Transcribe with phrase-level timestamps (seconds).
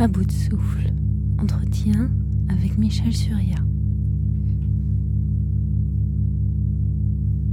[0.00, 0.94] À bout de souffle,
[1.38, 2.10] entretien
[2.48, 3.56] avec Michel Surya.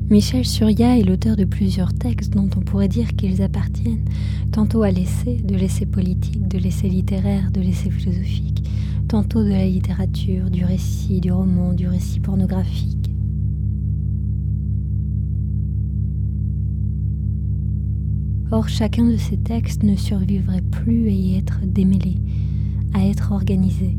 [0.09, 4.05] Michel Surya est l'auteur de plusieurs textes dont on pourrait dire qu'ils appartiennent
[4.53, 8.63] tantôt à l'essai, de l'essai politique, de l'essai littéraire, de l'essai philosophique,
[9.09, 13.11] tantôt de la littérature, du récit, du roman, du récit pornographique.
[18.49, 22.15] Or, chacun de ces textes ne survivrait plus à y être démêlé,
[22.97, 23.97] à être organisé.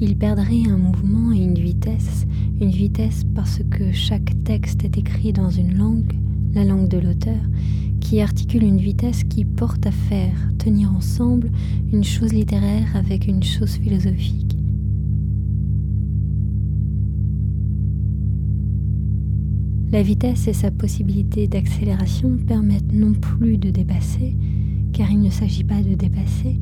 [0.00, 2.26] Il perdrait un mouvement et une vitesse,
[2.60, 6.12] une vitesse parce que chaque texte est écrit dans une langue,
[6.54, 7.40] la langue de l'auteur,
[8.00, 11.50] qui articule une vitesse qui porte à faire tenir ensemble
[11.92, 14.56] une chose littéraire avec une chose philosophique.
[19.92, 24.34] La vitesse et sa possibilité d'accélération permettent non plus de dépasser,
[24.94, 26.58] car il ne s'agit pas de dépasser,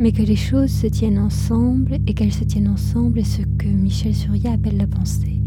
[0.00, 3.68] mais que les choses se tiennent ensemble et qu'elles se tiennent ensemble est ce que
[3.68, 5.42] Michel Surya appelle la pensée.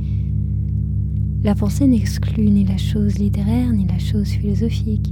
[1.43, 5.11] La pensée n'exclut ni la chose littéraire ni la chose philosophique.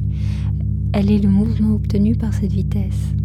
[0.93, 3.15] Elle est le mouvement obtenu par cette vitesse.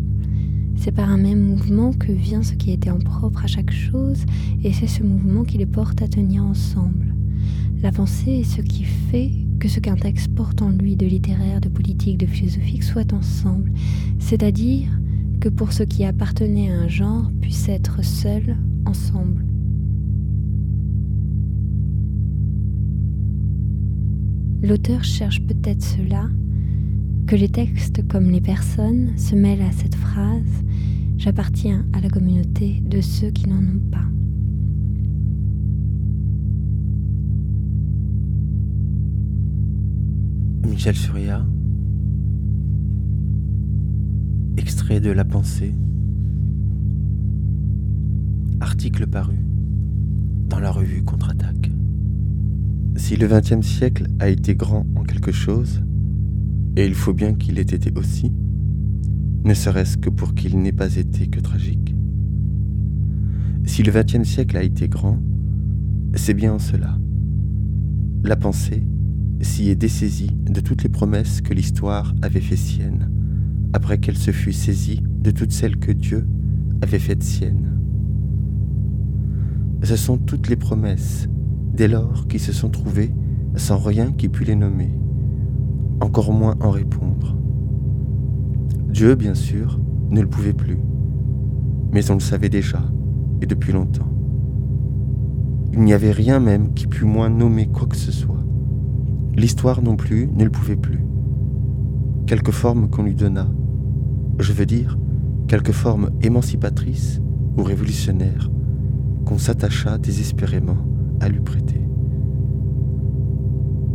[0.76, 4.24] C'est par un même mouvement que vient ce qui était en propre à chaque chose,
[4.64, 7.14] et c'est ce mouvement qui les porte à tenir ensemble.
[7.82, 11.60] La pensée est ce qui fait que ce qu'un texte porte en lui de littéraire,
[11.60, 13.70] de politique, de philosophique soit ensemble,
[14.18, 14.88] c'est-à-dire
[15.46, 19.44] que pour ce qui appartenait à un genre puisse être seul, ensemble.
[24.60, 26.28] L'auteur cherche peut-être cela,
[27.28, 30.64] que les textes comme les personnes se mêlent à cette phrase
[31.16, 34.04] J'appartiens à la communauté de ceux qui n'en ont pas.
[40.68, 41.46] Michel Surya,
[44.56, 45.74] extrait de La pensée,
[48.60, 49.36] article paru
[50.48, 51.70] dans la revue Contre-attaque.
[52.96, 55.82] Si le XXe siècle a été grand en quelque chose,
[56.76, 58.32] et il faut bien qu'il ait été aussi,
[59.44, 61.94] ne serait-ce que pour qu'il n'ait pas été que tragique.
[63.64, 65.18] Si le XXe siècle a été grand,
[66.14, 66.98] c'est bien en cela.
[68.24, 68.84] La pensée
[69.40, 73.10] s'y est dessaisie de toutes les promesses que l'histoire avait fait siennes,
[73.72, 76.26] après qu'elle se fût saisie de toutes celles que Dieu
[76.82, 77.78] avait faites siennes.
[79.82, 81.28] Ce sont toutes les promesses,
[81.72, 83.12] dès lors, qui se sont trouvées
[83.54, 84.90] sans rien qui pût les nommer,
[86.00, 87.36] encore moins en répondre.
[88.88, 90.78] Dieu, bien sûr, ne le pouvait plus,
[91.92, 92.82] mais on le savait déjà,
[93.40, 94.10] et depuis longtemps.
[95.72, 98.44] Il n'y avait rien même qui pût moins nommer quoi que ce soit.
[99.34, 101.04] L'histoire non plus ne le pouvait plus.
[102.26, 103.46] Quelque forme qu'on lui donna,
[104.40, 104.98] je veux dire,
[105.46, 107.20] quelque forme émancipatrice
[107.56, 108.50] ou révolutionnaire,
[109.24, 110.76] qu'on s'attacha désespérément
[111.20, 111.80] à lui prêter.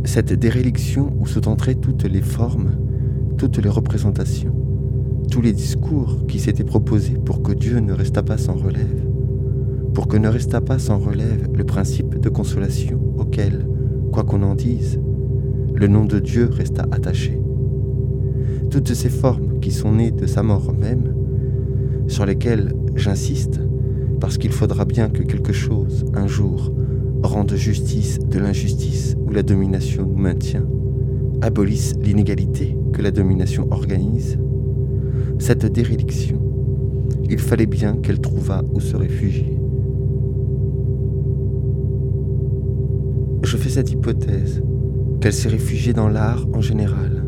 [0.04, 2.72] Cette déréliction où sont entrées toutes les formes,
[3.36, 4.56] toutes les représentations,
[5.30, 9.06] tous les discours qui s'étaient proposés pour que Dieu ne restât pas sans relève,
[9.92, 13.66] pour que ne restât pas sans relève le principe de consolation auquel,
[14.10, 14.98] quoi qu'on en dise,
[15.74, 17.41] le nom de Dieu resta attaché.
[18.72, 21.14] Toutes ces formes qui sont nées de sa mort même,
[22.08, 23.60] sur lesquelles j'insiste,
[24.18, 26.72] parce qu'il faudra bien que quelque chose, un jour,
[27.22, 30.64] rende justice de l'injustice où la domination nous maintient,
[31.42, 34.38] abolisse l'inégalité que la domination organise,
[35.38, 36.40] cette déréliction,
[37.28, 39.58] il fallait bien qu'elle trouvât où se réfugier.
[43.42, 44.62] Je fais cette hypothèse
[45.20, 47.21] qu'elle s'est réfugiée dans l'art en général,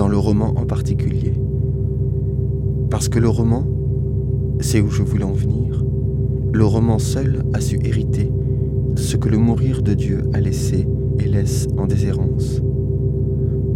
[0.00, 1.34] dans le roman en particulier.
[2.88, 3.66] Parce que le roman,
[4.58, 5.84] c'est où je voulais en venir,
[6.54, 8.32] le roman seul a su hériter
[8.96, 10.88] ce que le mourir de Dieu a laissé
[11.18, 12.62] et laisse en déshérence.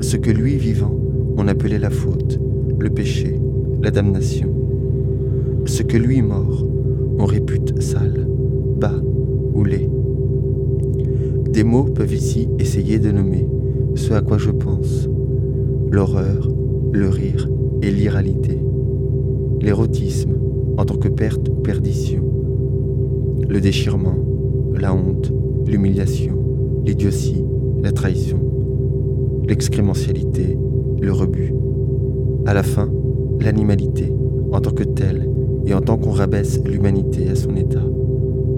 [0.00, 0.94] Ce que lui vivant,
[1.36, 2.40] on appelait la faute,
[2.78, 3.38] le péché,
[3.82, 4.48] la damnation.
[5.66, 6.66] Ce que lui mort,
[7.18, 8.26] on répute sale,
[8.80, 8.98] bas
[9.52, 9.90] ou laid.
[11.50, 13.46] Des mots peuvent ici essayer de nommer
[13.94, 15.10] ce à quoi je pense.
[15.94, 16.48] L'horreur,
[16.90, 17.48] le rire
[17.80, 18.58] et l'iralité.
[19.60, 20.32] L'érotisme
[20.76, 22.24] en tant que perte ou perdition.
[23.48, 24.16] Le déchirement,
[24.74, 25.32] la honte,
[25.68, 26.34] l'humiliation,
[26.84, 27.44] l'idiotie,
[27.80, 28.40] la trahison.
[29.46, 30.58] L'excrémentialité,
[31.00, 31.54] le rebut.
[32.44, 32.90] À la fin,
[33.40, 34.12] l'animalité
[34.50, 35.30] en tant que telle
[35.64, 37.86] et en tant qu'on rabaisse l'humanité à son état.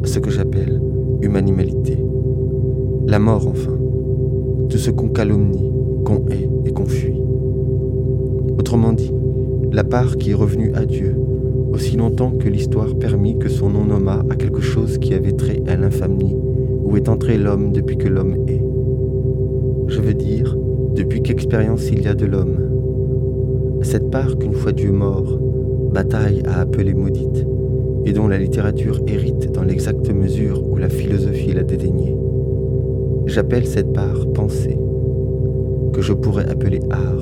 [0.05, 0.81] Ce que j'appelle
[1.21, 1.99] humanimalité.
[3.07, 3.77] La mort, enfin.
[4.71, 5.71] Tout ce qu'on calomnie,
[6.03, 7.26] qu'on hait et qu'on fuit.
[8.59, 9.13] Autrement dit,
[9.73, 11.17] la part qui est revenue à Dieu
[11.77, 15.63] aussi longtemps que l'histoire permit que son nom nommât à quelque chose qui avait trait
[15.67, 16.35] à l'infamie,
[16.83, 18.63] où est entré l'homme depuis que l'homme est.
[19.89, 20.57] Je veux dire,
[20.95, 22.57] depuis qu'expérience il y a de l'homme.
[23.83, 25.39] Cette part qu'une fois Dieu mort,
[25.93, 27.47] bataille a appelée maudite,
[28.07, 32.17] et dont la littérature hérite dans l'exacte mesure où la philosophie l'a dédaignée.
[33.27, 34.79] J'appelle cette part pensée,
[35.93, 37.16] que je pourrais appeler art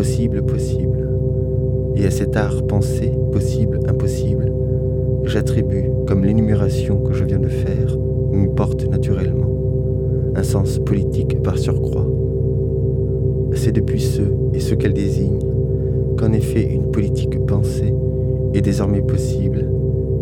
[0.00, 1.10] impossible possible.
[1.94, 4.50] Et à cet art pensé, possible, impossible,
[5.24, 7.98] j'attribue, comme l'énumération que je viens de faire
[8.32, 9.50] m'y porte naturellement,
[10.36, 12.06] un sens politique par surcroît.
[13.52, 15.40] C'est depuis ceux et ce qu'elle désigne
[16.16, 17.92] qu'en effet une politique pensée
[18.54, 19.68] est désormais possible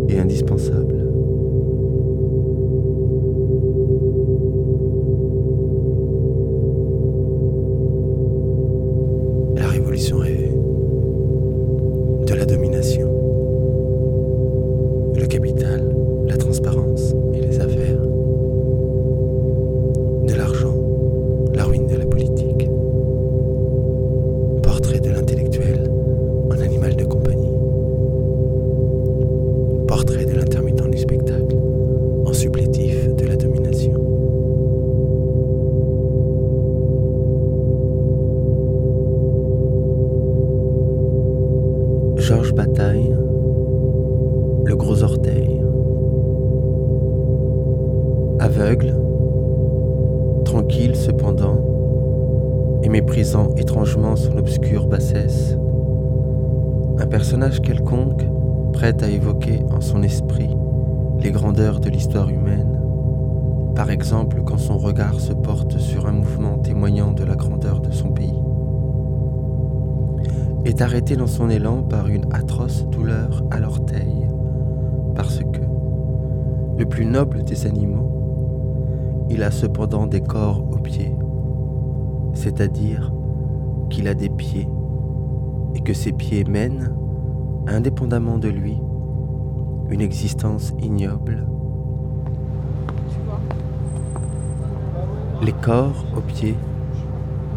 [0.08, 0.97] et indispensable.
[76.78, 81.12] Le plus noble des animaux, il a cependant des corps aux pieds,
[82.34, 83.12] c'est-à-dire
[83.90, 84.68] qu'il a des pieds,
[85.74, 86.94] et que ces pieds mènent,
[87.66, 88.78] indépendamment de lui,
[89.90, 91.48] une existence ignoble.
[95.42, 96.56] Les corps aux pieds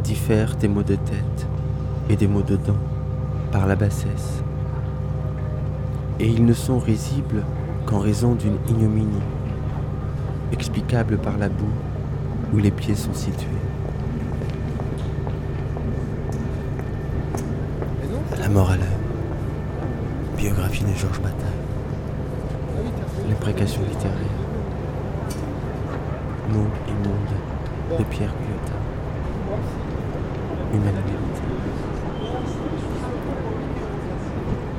[0.03, 1.47] diffèrent des maux de tête
[2.09, 2.73] et des maux de dents
[3.51, 4.43] par la bassesse,
[6.19, 7.43] et ils ne sont risibles
[7.91, 9.21] qu'en raison d'une ignominie,
[10.53, 11.73] explicable par la boue
[12.53, 13.47] où les pieds sont situés.
[18.39, 18.87] La mort à l'heure.
[20.37, 21.35] Biographie de Georges Bataille.
[23.27, 24.15] L'imprécation littéraire.
[26.53, 28.79] Monde et monde de Pierre Guyotat.
[30.73, 31.11] Humanité.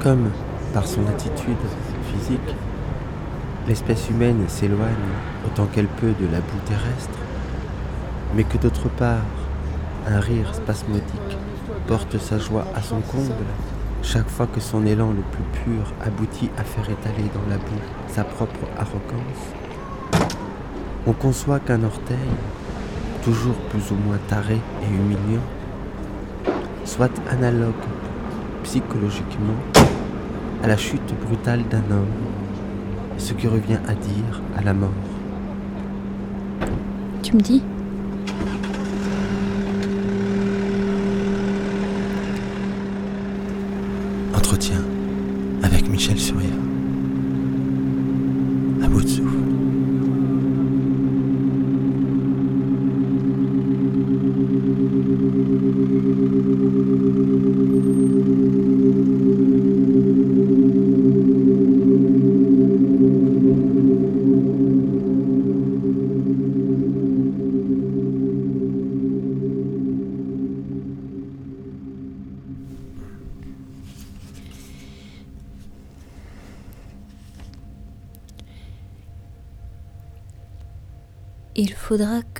[0.02, 0.30] Comme,
[0.72, 1.56] par son attitude
[2.10, 2.56] physique,
[3.68, 5.12] l'espèce humaine s'éloigne
[5.46, 7.18] autant qu'elle peut de la boue terrestre,
[8.34, 9.18] mais que d'autre part,
[10.08, 11.38] un rire spasmodique
[11.86, 13.32] porte sa joie à son comble.
[14.02, 17.82] Chaque fois que son élan le plus pur aboutit à faire étaler dans la boue
[18.08, 20.28] sa propre arrogance,
[21.06, 22.16] on conçoit qu'un orteil,
[23.22, 25.42] toujours plus ou moins taré et humiliant,
[26.84, 27.74] soit analogue
[28.64, 29.54] psychologiquement
[30.64, 32.41] à la chute brutale d'un homme,
[33.22, 34.90] ce qui revient à dire à la mort.
[37.22, 37.62] Tu me dis?
[44.34, 44.81] Entretien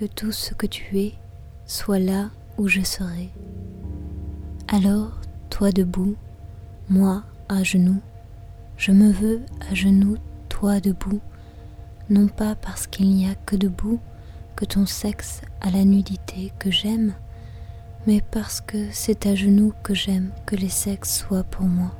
[0.03, 1.15] que tout ce que tu es
[1.65, 3.31] soit là où je serai.
[4.67, 5.13] Alors,
[5.49, 6.17] toi debout,
[6.89, 8.01] moi à genoux,
[8.77, 10.17] je me veux à genoux,
[10.49, 11.21] toi debout,
[12.11, 14.01] non pas parce qu'il n'y a que debout
[14.57, 17.15] que ton sexe a la nudité que j'aime,
[18.09, 21.93] mais parce que c'est à genoux que j'aime que les sexes soient pour moi.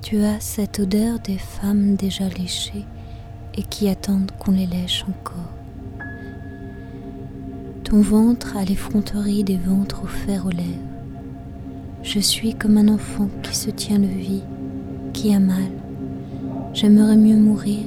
[0.00, 2.84] Tu as cette odeur des femmes déjà léchées
[3.54, 5.61] et qui attendent qu'on les lèche encore.
[7.92, 10.88] Ton ventre a l'effronterie des ventres offerts aux lèvres.
[12.02, 14.44] Je suis comme un enfant qui se tient le vie
[15.12, 15.70] qui a mal.
[16.72, 17.80] J'aimerais mieux mourir,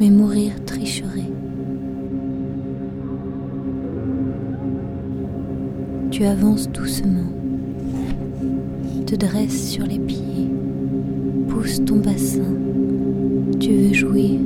[0.00, 1.30] mais mourir tricherait.
[6.10, 7.30] Tu avances doucement,
[9.04, 10.48] te dresses sur les pieds,
[11.48, 12.54] pousse ton bassin.
[13.60, 14.40] Tu veux jouir,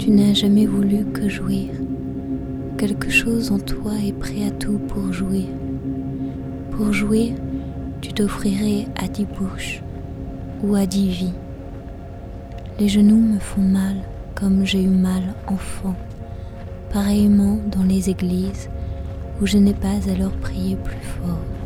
[0.00, 1.68] tu n'as jamais voulu que jouir.
[2.80, 5.48] Quelque chose en toi est prêt à tout pour jouir.
[6.70, 7.34] Pour jouir,
[8.00, 9.82] tu t'offrirais à dix bouches
[10.62, 11.34] ou à dix vies.
[12.78, 13.96] Les genoux me font mal
[14.34, 15.94] comme j'ai eu mal enfant,
[16.90, 18.70] pareillement dans les églises
[19.42, 21.59] où je n'ai pas alors prié plus fort.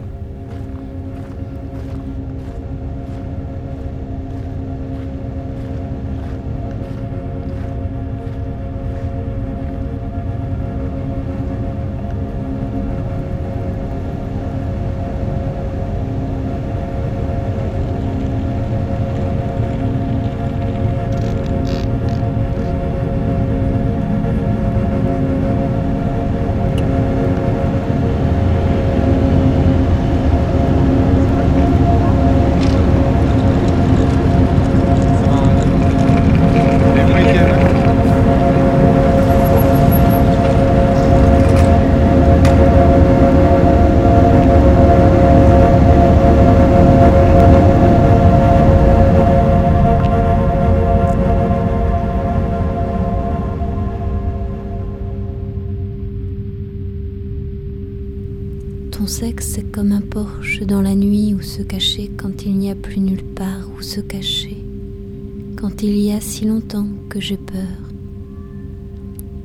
[67.24, 67.78] J'ai peur.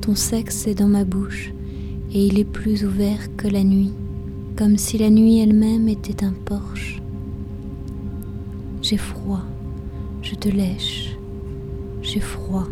[0.02, 1.50] Ton sexe est dans ma bouche
[2.12, 3.94] et il est plus ouvert que la nuit,
[4.54, 7.00] comme si la nuit elle-même était un porche.
[8.82, 9.44] J'ai froid,
[10.20, 11.16] je te lèche,
[12.02, 12.66] j'ai froid,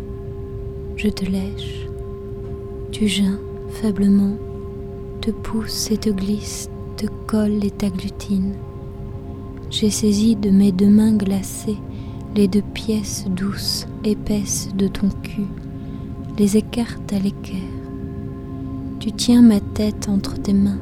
[0.95, 1.87] je te lèche.
[2.91, 3.39] Tu geins
[3.81, 4.37] faiblement
[5.21, 8.53] te pousse et te glisse, te colle et t'agglutine.
[9.71, 11.79] J'ai saisi de mes deux mains glacées
[12.35, 15.47] les deux pièces douces, épaisses de ton cul,
[16.37, 17.57] les écarte à l'équerre.
[18.99, 20.79] Tu tiens ma tête entre tes mains,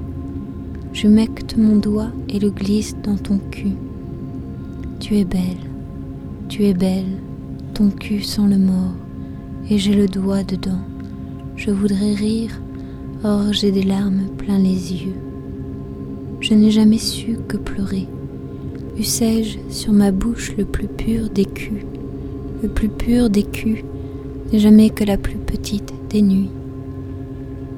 [0.93, 3.75] j'humecte mon doigt et le glisse dans ton cul.
[4.99, 5.41] Tu es belle,
[6.49, 7.21] tu es belle,
[7.73, 8.95] ton cul sent le mort,
[9.69, 10.81] et j'ai le doigt dedans.
[11.55, 12.61] Je voudrais rire,
[13.23, 15.15] Or j'ai des larmes plein les yeux.
[16.39, 18.07] Je n'ai jamais su que pleurer.
[18.99, 21.85] Eussé-je sur ma bouche le plus pur des culs,
[22.63, 23.83] le plus pur des culs,
[24.51, 26.49] n'est jamais que la plus petite des nuits.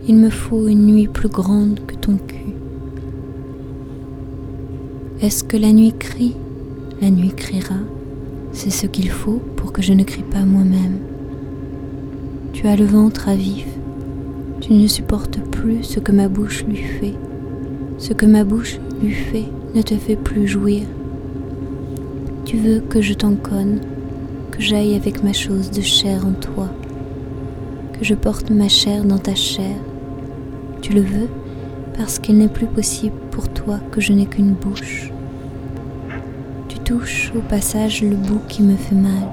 [0.07, 2.53] Il me faut une nuit plus grande que ton cul.
[5.21, 6.35] Est-ce que la nuit crie
[7.01, 7.75] La nuit criera?
[8.53, 10.99] C'est ce qu'il faut pour que je ne crie pas moi-même.
[12.53, 13.67] Tu as le ventre à vif,
[14.61, 17.15] tu ne supportes plus ce que ma bouche lui fait.
[17.97, 20.83] Ce que ma bouche lui fait ne te fait plus jouir.
[22.49, 23.79] Tu veux que je t'en conne,
[24.49, 26.67] que j'aille avec ma chose de chair en toi,
[27.93, 29.75] que je porte ma chair dans ta chair.
[30.81, 31.29] Tu le veux
[31.95, 35.11] parce qu'il n'est plus possible pour toi que je n'ai qu'une bouche.
[36.69, 39.27] Tu touches au passage le bout qui me fait mal,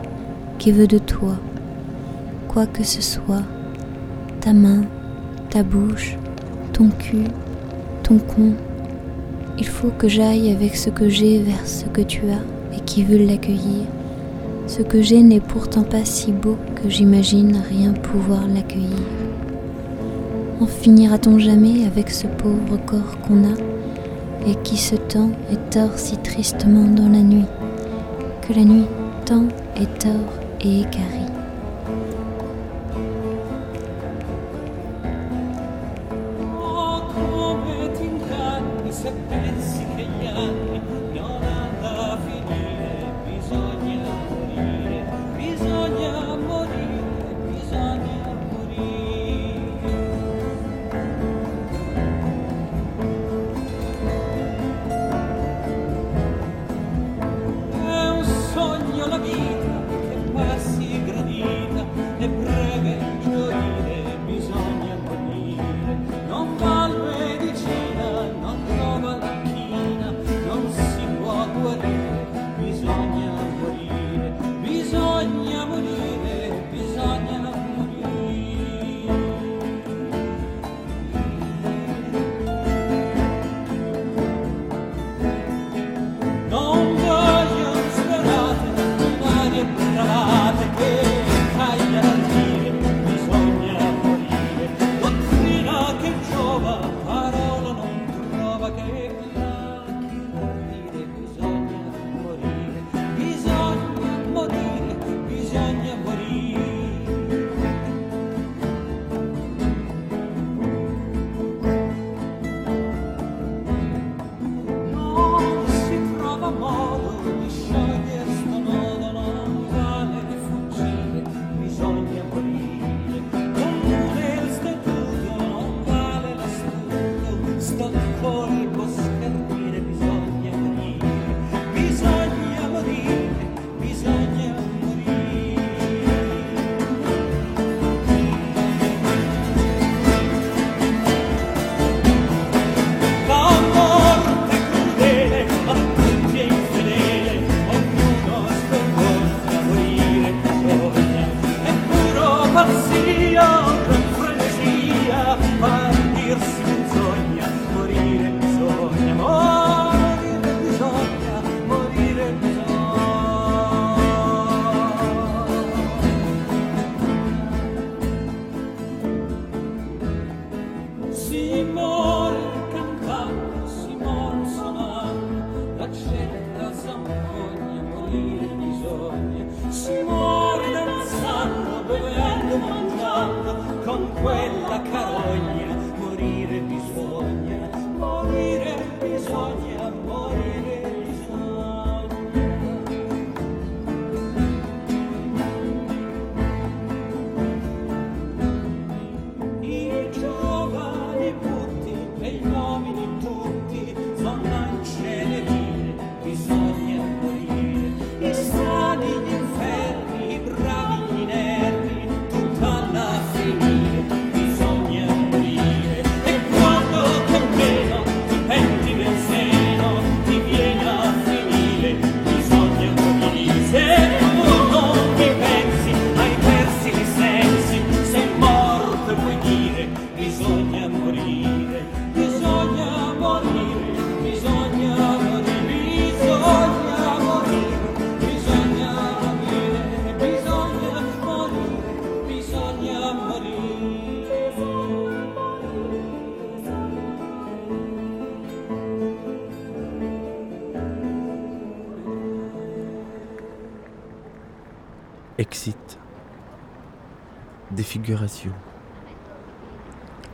[0.59, 1.39] qui veut de toi,
[2.49, 3.45] quoi que ce soit,
[4.43, 4.83] ta main,
[5.49, 6.19] ta bouche,
[6.75, 7.25] ton cul,
[8.03, 8.53] ton con.
[9.57, 13.03] Il faut que j'aille avec ce que j'ai vers ce que tu as et qui
[13.03, 13.87] veut l'accueillir.
[14.67, 19.07] Ce que j'ai n'est pourtant pas si beau que j'imagine rien pouvoir l'accueillir.
[20.61, 23.57] En finira-t-on jamais avec ce pauvre corps qu'on a
[24.49, 27.45] et qui se tend et tord si tristement dans la nuit,
[28.47, 28.87] que la nuit
[29.25, 29.45] tend
[29.77, 31.16] et tord et écarie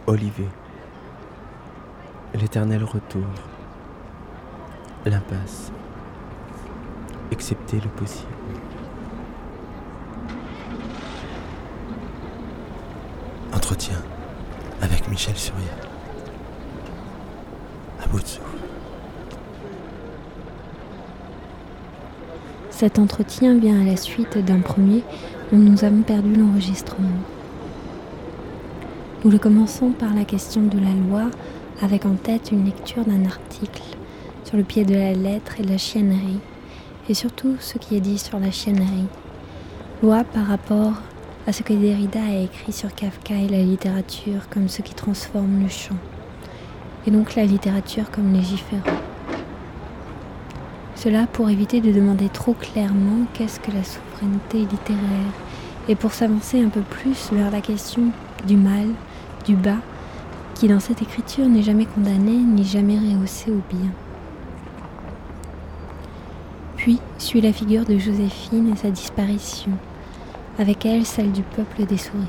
[0.07, 0.48] Olivier.
[2.35, 3.26] L'éternel retour.
[5.05, 5.70] L'impasse.
[7.31, 8.28] Excepté le possible.
[13.52, 13.98] Entretien
[14.81, 15.72] avec Michel Surya.
[18.02, 18.46] À bout de souffle.
[22.70, 25.05] Cet entretien vient à la suite d'un premier
[25.52, 27.18] où nous avons perdu l'enregistrement.
[29.24, 31.30] Nous le commençons par la question de la loi
[31.80, 33.82] avec en tête une lecture d'un article
[34.42, 36.40] sur le pied de la lettre et de la chiennerie
[37.08, 39.06] et surtout ce qui est dit sur la chiennerie.
[40.02, 40.94] Loi par rapport
[41.46, 45.62] à ce que Derrida a écrit sur Kafka et la littérature comme ce qui transforme
[45.62, 45.98] le chant
[47.06, 48.98] et donc la littérature comme légiférant.
[50.96, 55.32] Cela pour éviter de demander trop clairement qu'est-ce que la souveraineté littéraire
[55.88, 58.11] et pour s'avancer un peu plus vers la question
[58.46, 58.88] du mal,
[59.44, 59.78] du bas,
[60.55, 63.90] qui dans cette écriture n'est jamais condamné ni jamais rehaussé au bien.
[66.76, 69.72] Puis suit la figure de Joséphine et sa disparition,
[70.59, 72.26] avec elle celle du peuple des souris.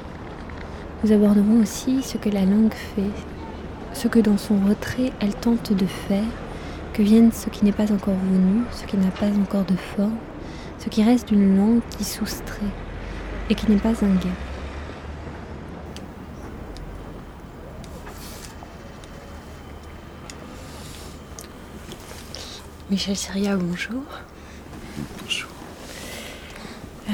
[1.04, 3.12] Nous aborderons aussi ce que la langue fait,
[3.94, 6.24] ce que dans son retrait elle tente de faire
[6.94, 10.18] que vienne ce qui n'est pas encore venu, ce qui n'a pas encore de forme,
[10.80, 12.62] ce qui reste d'une langue qui soustrait
[13.50, 14.53] et qui n'est pas un gain.
[22.94, 24.04] Michel Syria, bonjour.
[25.20, 25.50] Bonjour.
[27.10, 27.14] Euh,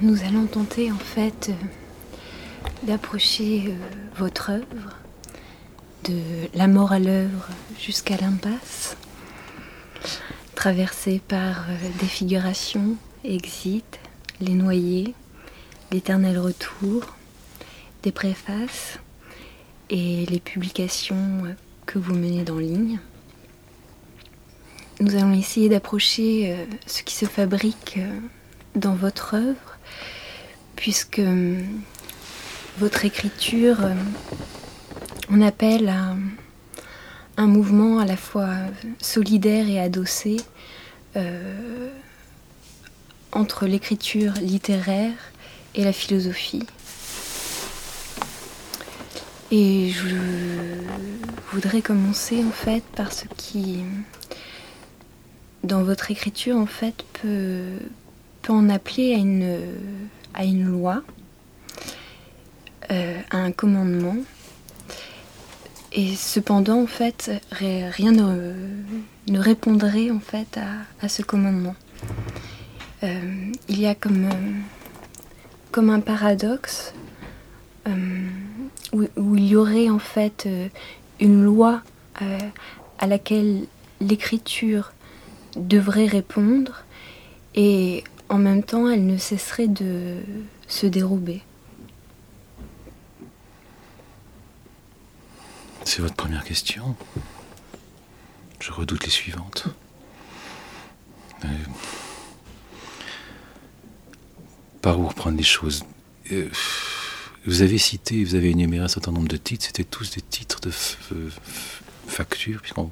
[0.00, 3.76] nous allons tenter en fait euh, d'approcher euh,
[4.16, 4.96] votre œuvre
[6.02, 6.18] de
[6.54, 8.96] la mort à l'œuvre jusqu'à l'impasse,
[10.56, 11.66] traversée par
[12.00, 14.00] des figurations, exit,
[14.40, 15.14] les noyés,
[15.92, 17.14] l'éternel retour,
[18.02, 18.98] des préfaces
[19.88, 21.42] et les publications
[21.86, 22.98] que vous menez dans ligne.
[25.00, 27.98] Nous allons essayer d'approcher euh, ce qui se fabrique
[28.76, 29.78] dans votre œuvre,
[30.76, 31.22] puisque
[32.78, 33.78] votre écriture
[35.30, 35.92] on appelle
[37.36, 38.48] un mouvement à la fois
[39.00, 40.38] solidaire et adossé
[41.16, 41.88] euh,
[43.32, 45.14] entre l'écriture littéraire
[45.74, 46.66] et la philosophie.
[49.52, 50.16] Et je
[51.52, 53.78] voudrais commencer en fait par ce qui,
[55.64, 57.78] dans votre écriture, en fait, peut,
[58.42, 59.14] peut en appeler
[60.34, 61.02] à une, loi,
[62.90, 64.16] euh, à un commandement.
[65.92, 70.58] Et cependant, en fait, rien ne, répondrait en fait
[71.02, 71.74] à, ce commandement.
[73.02, 76.94] Euh, il y a comme, euh, un paradoxe
[77.88, 78.26] euh,
[78.92, 80.48] où, il y aurait en fait
[81.18, 81.82] une loi
[82.98, 83.64] à laquelle
[84.00, 84.92] l'écriture
[85.56, 86.84] devrait répondre
[87.54, 90.18] et en même temps elle ne cesserait de
[90.68, 91.42] se dérober.
[95.84, 96.94] C'est votre première question.
[98.60, 99.66] Je redoute les suivantes.
[101.44, 101.48] Euh,
[104.82, 105.84] par où reprendre les choses?
[106.32, 106.48] Euh,
[107.46, 110.60] Vous avez cité, vous avez énuméré un certain nombre de titres, c'était tous des titres
[110.60, 110.70] de
[112.10, 112.90] factures, puisqu'on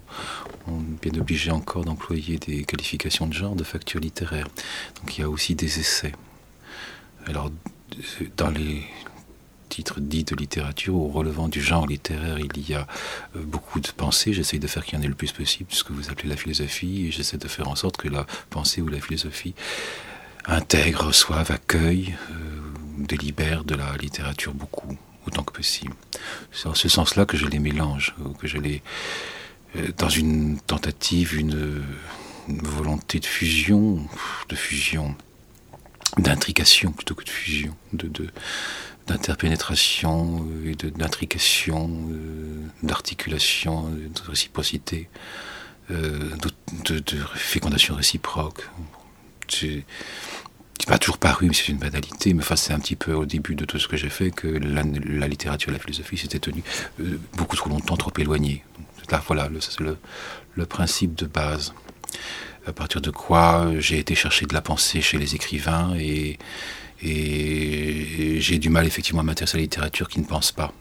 [0.69, 4.49] est bien obligé encore d'employer des qualifications de genre de factures littéraires.
[5.01, 6.13] Donc il y a aussi des essais.
[7.27, 7.51] Alors,
[8.37, 8.85] dans les
[9.69, 12.87] titre dit de littérature ou relevant du genre littéraire, il y a
[13.37, 14.33] euh, beaucoup de pensées.
[14.33, 16.37] J'essaye de faire qu'il y en ait le plus possible, ce que vous appelez la
[16.37, 19.55] philosophie, et j'essaie de faire en sorte que la pensée ou la philosophie
[20.47, 22.35] intègre, reçoive, accueille, euh,
[22.99, 24.97] délibère de la littérature beaucoup,
[25.29, 25.95] autant que possible.
[26.53, 28.83] C'est en ce sens-là que je les mélange, que je les
[29.77, 31.83] euh, dans une tentative, une,
[32.49, 34.01] volonté de fusion,
[34.49, 35.15] de fusion,
[36.17, 38.29] d'intrication plutôt que de fusion, de, de,
[39.09, 45.09] d'interpénétration euh, et d'intrication, euh, d'articulation, de réciprocité,
[45.91, 46.31] euh,
[46.85, 48.69] de, fécondation réciproque.
[50.87, 53.55] Pas toujours paru, mais c'est une banalité, mais enfin, c'est un petit peu au début
[53.55, 54.83] de tout ce que j'ai fait que la,
[55.29, 56.63] littérature et la philosophie s'étaient tenues
[57.37, 58.65] beaucoup trop longtemps, trop éloignées.
[59.11, 59.97] Là, voilà, c'est le,
[60.67, 61.73] principe de base
[62.67, 66.39] à partir de quoi j'ai été chercher de la pensée chez les écrivains et,
[67.01, 70.73] j'ai du mal effectivement à m'intéresser à la littérature qui ne pense pas.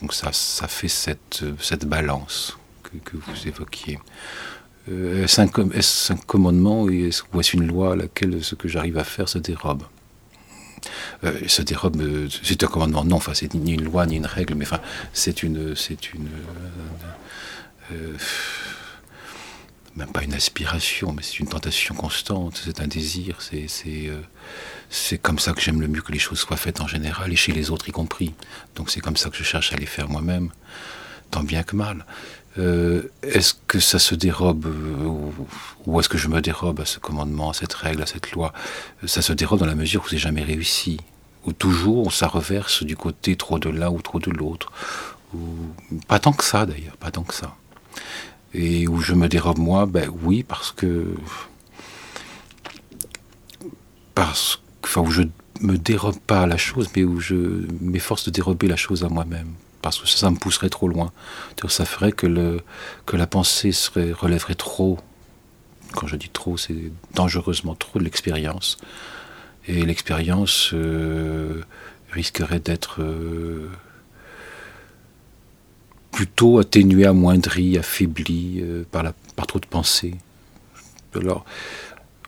[0.00, 2.58] Donc ça, ça fait cette, cette balance
[3.04, 3.98] que vous évoquiez.
[4.90, 9.28] Euh, est-ce un, commandement ou est-ce une loi à laquelle ce que j'arrive à faire
[9.28, 9.84] se dérobe?
[11.24, 14.26] Euh, se dérobe, euh, c'est un commandement, non, enfin, c'est ni une loi ni une
[14.26, 14.80] règle, mais enfin,
[15.14, 16.28] c'est une, c'est une,
[19.96, 24.10] même pas une aspiration, mais c'est une tentation constante, c'est un désir, c'est, c'est,
[24.90, 27.36] c'est comme ça que j'aime le mieux que les choses soient faites en général et
[27.36, 28.34] chez les autres y compris.
[28.74, 30.50] Donc c'est comme ça que je cherche à les faire moi-même,
[31.30, 32.04] tant bien que mal.
[32.56, 35.32] Euh, est-ce que ça se dérobe euh,
[35.86, 38.52] ou, est-ce que je me dérobe à ce commandement, à cette règle, à cette loi?
[39.06, 40.98] Ça se dérobe dans la mesure où c'est jamais réussi,
[41.46, 44.70] où toujours ça reverse du côté trop de l'un ou trop de l'autre,
[45.34, 45.40] ou
[46.06, 47.56] pas tant que ça d'ailleurs, pas tant que ça.
[48.52, 51.16] Et où je me dérobe moi, ben oui, parce que
[54.14, 55.22] parce enfin où je
[55.60, 59.08] me dérobe pas à la chose, mais où je m'efforce de dérober la chose à
[59.08, 59.54] moi-même
[59.84, 61.12] parce que ça, me pousserait trop loin.
[61.68, 62.62] Ça ferait que, le,
[63.04, 64.98] que la pensée serait, relèverait trop,
[65.92, 68.78] quand je dis trop, c'est dangereusement trop de l'expérience.
[69.68, 71.60] Et l'expérience euh,
[72.10, 73.68] risquerait d'être euh,
[76.12, 80.14] plutôt atténuée, amoindrie, affaiblie euh, par, la, par trop de pensées.
[81.14, 81.44] Alors,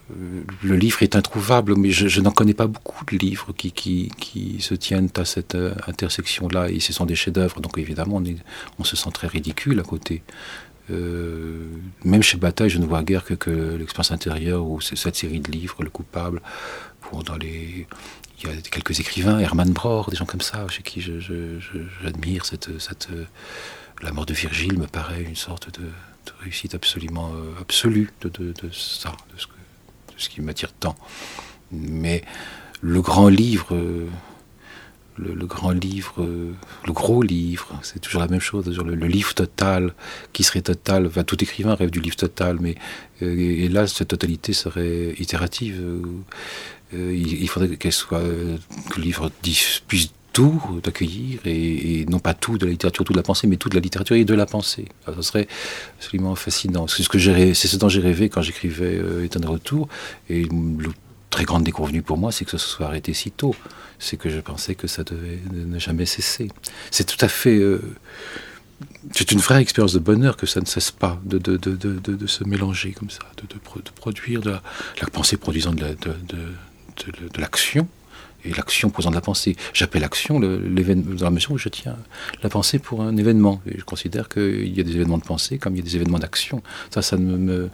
[0.09, 4.75] le livre est introuvable, mais je, n'en connais pas beaucoup de livres qui, qui, se
[4.75, 8.23] tiennent à cette euh, intersection-là, et ce sont des chefs-d'œuvre, donc évidemment
[8.79, 10.23] on, se sent très ridicule à côté.
[10.91, 11.67] Euh,
[12.05, 15.83] même chez Bataille, je ne vois guère que, l'expérience intérieure ou cette série de livres,
[15.83, 16.41] Le Coupable,
[17.25, 17.87] dans les,
[18.43, 22.69] il y a quelques écrivains, Hermann Brohr, des gens comme ça, chez qui j'admire cette,
[24.03, 25.89] la mort de Virgile me paraît une sorte de,
[26.41, 29.56] réussite absolument euh, absolue de, de, de ça, de ce que
[30.17, 30.97] ce qui m'attire tant.
[31.73, 32.23] Mais
[32.81, 33.77] le grand livre,
[35.17, 36.27] le, grand livre,
[36.87, 38.67] le gros livre, c'est toujours la même chose.
[38.79, 39.95] Le, le, livre total,
[40.33, 42.77] qui serait total, enfin, tout écrivain rêve du livre total, mais
[43.23, 45.83] euh, et là, cette totalité serait itérative.
[46.95, 49.31] Euh, il, faudrait qu'elle soit, que le livre
[49.89, 53.57] puisse tout d'accueillir, et, non pas tout de la littérature, tout de la pensée, mais
[53.57, 54.85] tout de la littérature et de la pensée.
[55.07, 55.49] ce serait
[55.97, 56.87] absolument fascinant.
[56.89, 59.89] C'est ce, que c'est ce dont j'ai rêvé quand j'écrivais euh, État de retour,
[60.29, 60.91] et le
[61.31, 63.55] très grande déconvenue pour moi, c'est que ça se soit arrêté si tôt.
[63.99, 66.49] C'est que je pensais que ça devait ne jamais cesser.
[66.91, 67.57] C'est tout à fait...
[67.57, 67.81] Euh,
[69.15, 73.09] c'est une vraie expérience de bonheur que ça ne cesse pas de, se mélanger comme
[73.09, 73.59] ça, de,
[73.95, 77.89] produire de la pensée produisant de l'action
[78.47, 79.57] et l'action posant de la pensée.
[79.73, 81.97] J'appelle l'action dans la mesure où je tiens
[82.43, 83.61] la pensée pour un événement.
[83.67, 86.19] Je considère qu'il y a des événements de pensée comme il y a des événements
[86.19, 86.63] d'action.
[86.91, 87.71] Ça, ça ne me,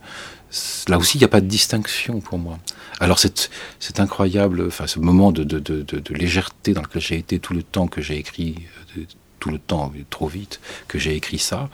[0.88, 2.58] là aussi, il n'y a pas de distinction pour moi.
[3.00, 7.38] Alors, c'est incroyable, enfin, ce moment de, de, de, de, légèreté dans lequel j'ai été
[7.38, 8.56] tout le temps que j'ai écrit,
[8.98, 9.02] euh,
[9.38, 11.68] tout le temps, trop vite, que j'ai écrit ça,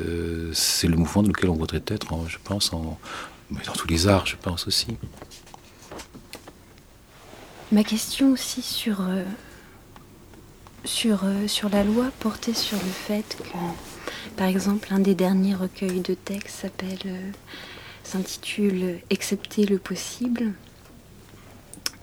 [0.00, 2.98] euh, c'est le mouvement dans lequel on voudrait être, je pense, en,
[3.50, 4.96] dans tous les arts, je pense aussi.
[7.72, 9.24] Ma question aussi sur, euh,
[10.84, 13.44] sur, euh, sur la loi portait sur le fait que,
[14.36, 17.30] par exemple, un des derniers recueils de textes s'appelle, euh,
[18.04, 20.52] s'intitule Excepter le possible.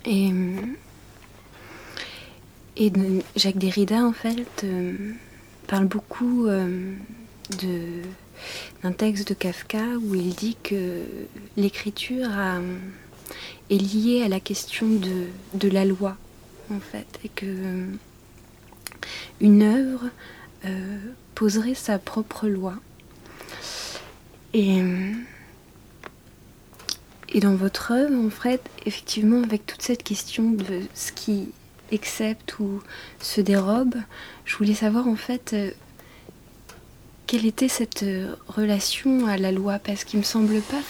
[0.05, 0.31] Et,
[2.75, 2.91] et
[3.35, 4.65] Jacques Derrida, en fait,
[5.67, 8.01] parle beaucoup de,
[8.81, 11.03] d'un texte de Kafka où il dit que
[11.57, 12.59] l'écriture a
[13.69, 16.17] est lié à la question de, de, la loi,
[16.71, 17.85] en fait, et que euh,
[19.39, 20.05] une œuvre
[20.65, 20.97] euh,
[21.35, 22.75] poserait sa propre loi.
[24.53, 25.13] Et, euh,
[27.29, 31.49] et dans votre œuvre, en fait, effectivement, avec toute cette question de ce qui
[31.93, 32.81] accepte ou
[33.19, 33.95] se dérobe,
[34.45, 35.55] je voulais savoir en fait
[37.25, 38.05] quelle était cette
[38.47, 40.81] relation à la loi, parce qu'il me semble pas,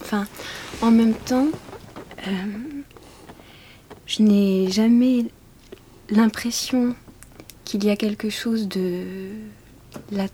[0.00, 0.26] enfin,
[0.80, 1.48] en même temps,
[2.26, 2.82] euh,
[4.06, 5.26] je n'ai jamais
[6.10, 6.94] l'impression
[7.64, 9.04] qu'il y a quelque chose de
[10.10, 10.26] la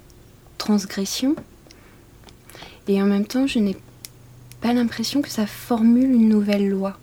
[0.59, 1.35] transgression
[2.87, 3.77] et en même temps je n'ai
[4.61, 6.99] pas l'impression que ça formule une nouvelle loi.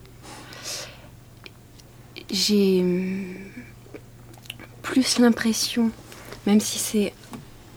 [2.31, 3.35] J'ai hum,
[4.81, 5.91] plus l'impression,
[6.47, 7.13] même si c'est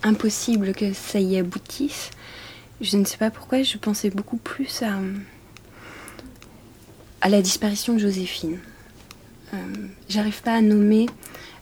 [0.02, 2.10] impossible que ça y aboutisse,
[2.80, 5.22] je ne sais pas pourquoi, je pensais beaucoup plus à, hum,
[7.24, 8.58] à la disparition de Joséphine.
[9.54, 9.56] Euh,
[10.10, 11.06] j'arrive pas à nommer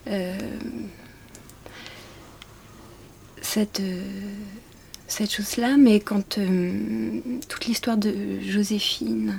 [0.09, 0.37] euh,
[3.41, 4.03] cette, euh,
[5.07, 6.41] cette chose-là, mais quand
[7.49, 9.39] toute l'histoire de Joséphine,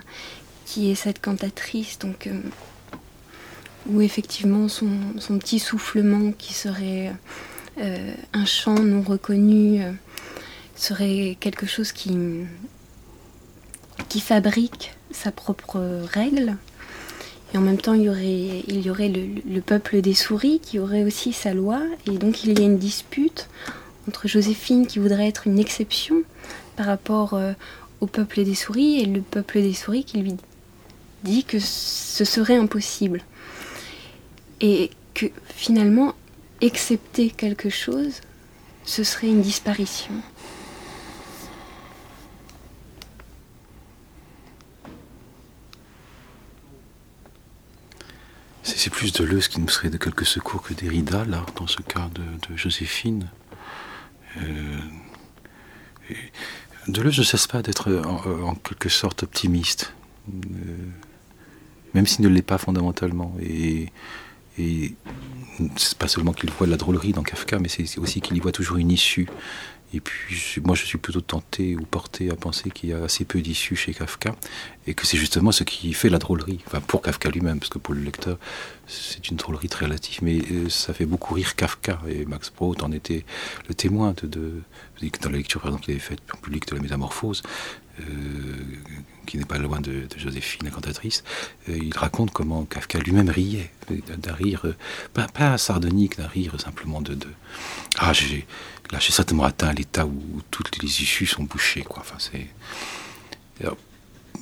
[0.66, 2.30] qui est cette cantatrice, donc
[3.88, 7.14] où effectivement son, son, petit soufflement qui serait
[7.78, 9.82] un chant non reconnu
[10.76, 12.18] serait quelque chose qui
[14.08, 15.80] qui fabrique sa propre
[16.12, 16.58] règle.
[17.54, 18.10] Et en même temps, il y
[18.90, 21.82] aurait, le, peuple des souris qui aurait aussi sa loi.
[22.08, 23.48] Et donc, il y a une dispute
[24.08, 26.24] entre Joséphine qui voudrait être une exception
[26.76, 27.54] par rapport euh,
[28.02, 30.36] au peuple des souris et le peuple des souris qui lui
[31.24, 33.22] dit que ce serait impossible.
[34.60, 36.16] Et que finalement,
[36.62, 38.22] accepter quelque chose,
[38.86, 40.14] ce serait une disparition.
[48.64, 52.10] C'est plus Deleuze qui nous serait de quelque secours que Derrida, là, dans ce cas
[52.16, 53.30] de, Joséphine.
[54.38, 54.80] Euh,
[56.88, 59.94] Deleuze ne cesse pas d'être en, quelque sorte optimiste,
[60.30, 60.78] euh,
[61.94, 63.36] même s'il ne l'est pas fondamentalement.
[63.42, 63.90] Et,
[64.58, 64.96] et
[65.76, 68.40] c'est pas seulement qu'il voit de la drôlerie dans Kafka, mais c'est aussi qu'il y
[68.40, 69.28] voit toujours une issue.
[69.94, 73.26] Et puis, moi, je suis plutôt tenté ou porté à penser qu'il y a assez
[73.26, 74.36] peu d'issues chez Kafka,
[74.88, 76.60] et que c'est justement ce qui fait la drôlerie.
[76.66, 78.38] Enfin, pour Kafka lui-même, parce que pour le lecteur,
[78.88, 82.82] c'est une drôlerie très relative, mais euh, ça fait beaucoup rire Kafka, et Max Brod
[82.82, 83.24] en était
[83.68, 84.62] le témoin de, de
[85.22, 87.44] dans la lecture, par exemple, qu'il avait faite en public de la Métamorphose,
[88.00, 88.04] euh,
[89.26, 91.24] qui n'est pas loin de, Joséphine, la cantatrice,
[91.70, 93.72] euh, il raconte comment Kafka lui-même riait,
[94.18, 94.66] d'un rire,
[95.14, 97.28] pas, pas sardonique, d'un rire simplement de, de
[97.98, 98.46] ah j'ai
[98.92, 102.00] là j'ai certainement atteint l'état où toutes les issues sont bouchées quoi.
[102.00, 102.48] Enfin c'est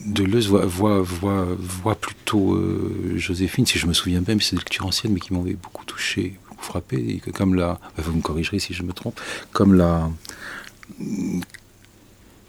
[0.05, 4.55] Deleuze voit, voit, voit, voit plutôt euh, Joséphine, si je me souviens bien, mais c'est
[4.55, 8.13] des lectures anciennes, mais qui m'ont beaucoup touché, beaucoup frappé, et que comme la, vous
[8.13, 9.19] me corrigerez si je me trompe,
[9.51, 10.09] comme la,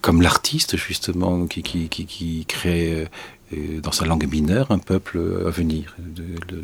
[0.02, 3.06] comme l'artiste justement qui, qui, qui, crée
[3.52, 5.96] euh, dans sa langue mineure un peuple à venir.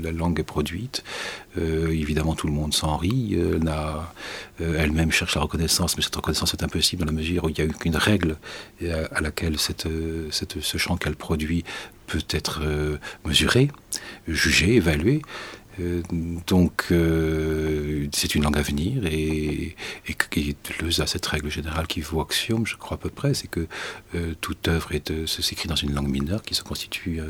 [0.03, 1.05] la langue est produite,
[1.57, 3.59] euh, évidemment tout le monde s'en rit, euh,
[4.61, 7.61] elle-même cherche la reconnaissance, mais cette reconnaissance est impossible dans la mesure où il n'y
[7.61, 8.37] a eu qu'une règle
[8.83, 11.65] à, laquelle ce chant qu'elle produit
[12.07, 12.63] peut être
[13.25, 13.71] mesuré,
[14.27, 15.23] jugé, évalué.
[15.81, 16.03] Euh,
[16.47, 19.77] donc, euh, c'est une langue à venir et,
[20.09, 23.49] et, Deleuze a cette règle générale qui vaut axiome, je crois à peu près, c'est
[23.49, 23.67] que
[24.15, 24.91] euh, toute œuvre
[25.27, 27.21] s'écrit dans une langue mineure qui se constitue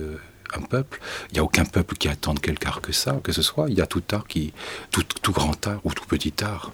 [0.54, 1.00] un peuple.
[1.30, 3.68] Il n'y a aucun peuple qui attend quelque art que ça, que ce soit.
[3.68, 4.52] Il y a tout art qui,
[4.90, 6.70] tout, tout grand art ou tout petit art.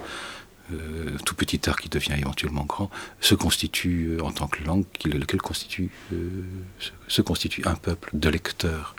[1.25, 5.91] tout petit art qui devient éventuellement grand, se constitue en tant que langue, lequel constitue,
[7.09, 8.95] se constitue un peuple de lecteurs.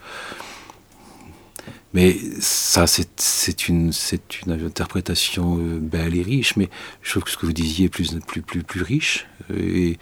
[1.96, 3.94] Mais ça, c'est une,
[4.48, 6.70] interprétation euh, belle et riche, mais
[7.02, 9.94] je trouve que ce que vous disiez est plus, riche euh,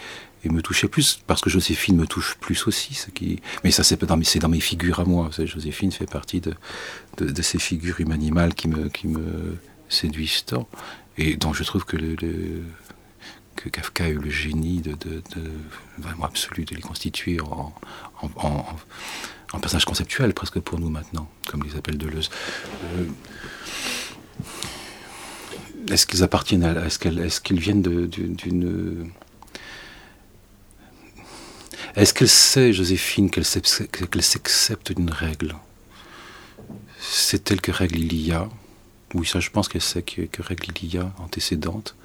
[0.44, 3.00] et, me touchait plus, parce que Joséphine me touche plus aussi.
[3.64, 4.18] Mais ça, c'est dans,
[4.50, 5.30] mes figures à moi.
[5.38, 10.68] Joséphine fait partie de, ces figures humanimales qui me, qui me séduisent tant,
[11.20, 11.96] et dont je trouve que
[13.70, 15.22] Kafka a eu le génie de, de,
[16.24, 17.72] absolu de les constituer en,
[19.54, 22.30] un personnage conceptuel presque pour nous maintenant, comme les appelle Deleuze.
[22.96, 23.06] Euh,
[25.92, 26.86] est-ce qu'ils appartiennent à.
[26.86, 29.12] Est-ce qu'ils est qu'ils viennent d'une.
[31.96, 35.56] Est-ce qu'elle sait, Joséphine, qu'elle s'accepte d'une règle?
[37.00, 38.50] C'est telle que règle il y a
[39.14, 41.96] Oui, ça, je pense qu'elle sait que, que, règle il y a antécédente.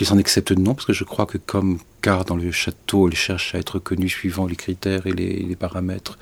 [0.00, 3.14] Qu'il s'en accepte non, parce que je crois que comme car dans le château, il
[3.14, 6.18] cherche à être connu suivant les critères et les, paramètres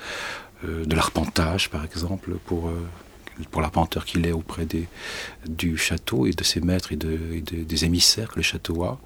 [0.64, 2.88] euh, de l'arpentage, par exemple, pour, euh,
[3.52, 4.88] pour l'arpenteur qu'il est auprès des,
[5.48, 8.98] du château et de ses maîtres et, de, des émissaires que le château a.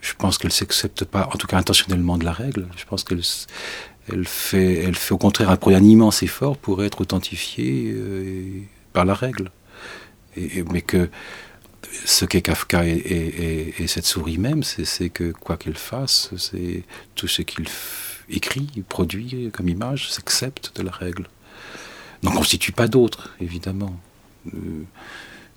[0.00, 2.68] Je pense qu'elle s'accepte pas, en tout cas intentionnellement, de la règle.
[2.76, 3.22] Je pense qu'elle
[4.08, 8.60] elle fait, elle fait au contraire un, un immense effort pour être authentifiée euh,
[8.92, 9.50] par la règle.
[10.36, 11.10] Et, mais que
[12.04, 17.42] ce qu'est Kafka et, cette souris même, c'est que quoi qu'il fasse, c'est tout ce
[17.42, 17.66] qu'il
[18.30, 21.28] écrit, produit comme image, s'accepte de la règle.
[22.22, 23.96] N'en constitue pas d'autres, évidemment.
[24.54, 24.84] Euh,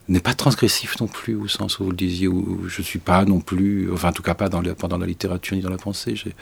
[0.08, 3.00] n'est pas transgressif non plus, au sens où vous le disiez, où je ne suis
[3.00, 5.78] pas non plus, enfin en tout cas pas dans, dans la littérature ni dans la
[5.78, 6.16] pensée.
[6.16, 6.34] J'ai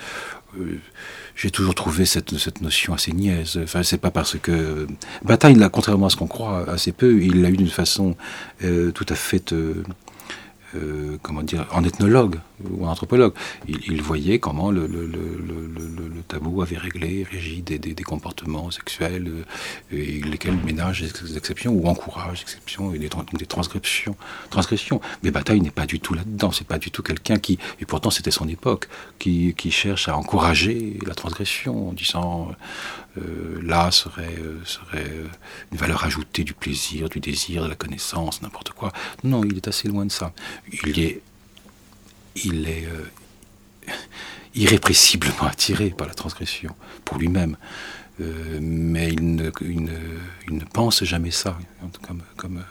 [0.59, 3.59] euh, toujours trouvé cette, notion assez niaise.
[3.63, 4.87] Enfin, c'est pas parce que
[5.23, 8.15] Bataille, contrairement à ce qu'on croit assez peu, il l'a eu d'une façon
[8.63, 9.83] euh, tout à fait euh,
[10.75, 13.33] euh, comment dire, en ethnologue ou en anthropologue.
[13.67, 14.87] Il, voyait comment le,
[16.27, 22.39] tabou avait réglé, régi des, comportements sexuels, euh, et lesquels ménagent des exceptions ou encouragent
[22.39, 24.15] des exceptions et des, transcriptions.
[24.49, 25.01] transgressions.
[25.23, 26.51] Mais Bataille n'est pas du tout là-dedans.
[26.51, 28.87] C'est pas du tout quelqu'un qui, et pourtant c'était son époque,
[29.19, 32.51] qui, cherche à encourager la transgression en disant
[33.17, 35.11] euh, là serait, serait
[35.71, 38.91] une valeur ajoutée du plaisir, du désir, de la connaissance, n'importe quoi.
[39.23, 40.33] Non, il est assez loin de ça
[40.85, 41.21] il est,
[42.43, 43.91] il est, euh,
[44.55, 47.57] irrépressiblement attiré par la transgression, pour lui-même.
[48.21, 51.57] Euh, mais il ne, ne, pense jamais ça,
[52.01, 52.63] comme, comme,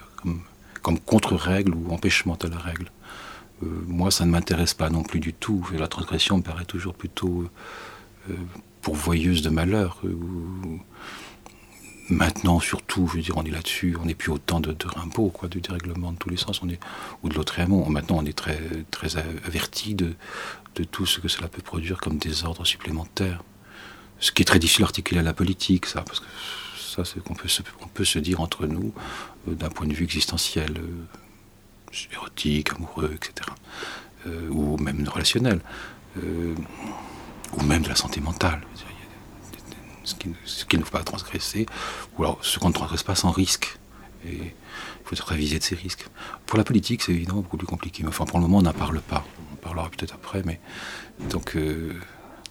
[0.81, 2.89] comme, contre-règle ou empêchement de la règle.
[3.61, 5.67] Euh, moi, ça ne m'intéresse pas non plus du tout.
[5.77, 7.49] La transgression me paraît toujours plutôt
[8.29, 8.33] euh,
[8.83, 10.01] pourvoyeuse de malheur.
[12.09, 15.29] Maintenant, surtout, je veux dire, on est là-dessus, on n'est plus autant de, de Rimbaud,
[15.29, 16.79] quoi, du dérèglement de tous les sens, on est,
[17.23, 18.59] ou de l'autre Maintenant, on est très,
[18.91, 20.13] très averti de,
[20.75, 23.41] de tout ce que cela peut produire comme désordre supplémentaire.
[24.19, 26.25] Ce qui est très difficile à articuler à la politique, ça, parce que
[26.77, 27.61] ça, c'est qu'on peut, se,
[27.93, 28.93] peut se dire entre nous
[29.47, 33.49] euh, d'un point de vue existentiel, euh, érotique, amoureux, etc.
[34.27, 35.59] Euh, ou même relationnel,
[37.57, 38.61] ou même de la santé mentale.
[40.03, 40.33] Ce qu'il
[40.67, 41.65] qui ne faut pas transgresser,
[42.17, 43.77] ou alors ce qu'on ne transgresse pas sans risque.
[44.25, 46.07] Et il faut être révisé de ces risques.
[46.45, 48.03] Pour la politique, c'est évidemment beaucoup plus compliqué.
[48.03, 49.25] Mais enfin, pour le moment, on n'en parle pas.
[49.53, 50.59] On parlera peut-être après, mais
[51.29, 51.57] donc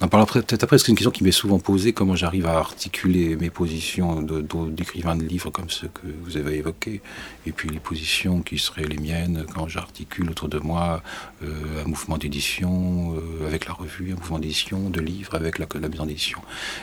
[0.03, 3.37] on parlera peut-être après, c'est une question qui m'est souvent posée, comment j'arrive à articuler
[3.37, 7.01] mes positions d'écrivain de, livres comme ceux que vous avez évoqués,
[7.47, 11.03] et puis les positions qui seraient les miennes quand j'articule autour de moi
[11.45, 15.67] euh, un mouvement d'édition euh, avec la revue, un mouvement d'édition de livres avec la,
[15.81, 16.41] la maison d'édition.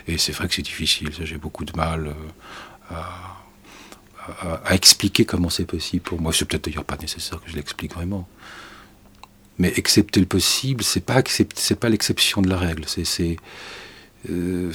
[0.08, 5.50] Et c'est vrai que c'est difficile, j'ai beaucoup de mal euh, à, à, expliquer comment
[5.50, 6.32] c'est possible pour moi.
[6.32, 8.28] C'est peut-être d'ailleurs pas nécessaire que je l'explique vraiment.
[9.60, 12.84] Mais accepter le possible, c'est pas c'est pas l'exception de la règle.
[12.88, 13.38] C'est c'est
[14.30, 14.72] euh,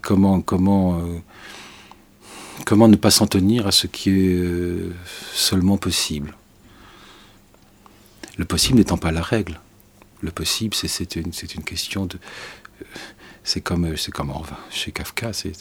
[0.00, 1.18] comment comment euh,
[2.64, 4.92] comment ne pas s'en tenir à ce qui est euh,
[5.34, 6.34] seulement possible.
[8.38, 9.60] Le possible n'étant pas la règle.
[10.22, 12.18] Le possible, c'est une, une question de.
[13.44, 13.96] C'est comme,
[14.70, 15.52] chez Kafka, c'est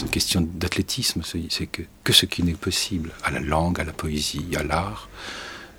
[0.00, 1.22] une question d'athlétisme.
[1.22, 5.10] C'est que, que ce qui n'est possible, à la langue, à la poésie, à l'art,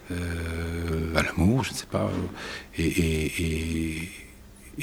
[0.09, 2.09] à l'amour, je ne sais pas.
[2.77, 4.09] Et,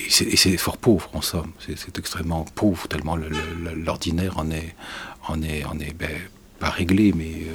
[0.08, 1.52] c'est fort pauvre en somme.
[1.60, 4.74] C'est extrêmement pauvre, tellement l'ordinaire en est,
[5.28, 6.10] en est, en est ben,
[6.58, 7.54] pas réglé, mais euh,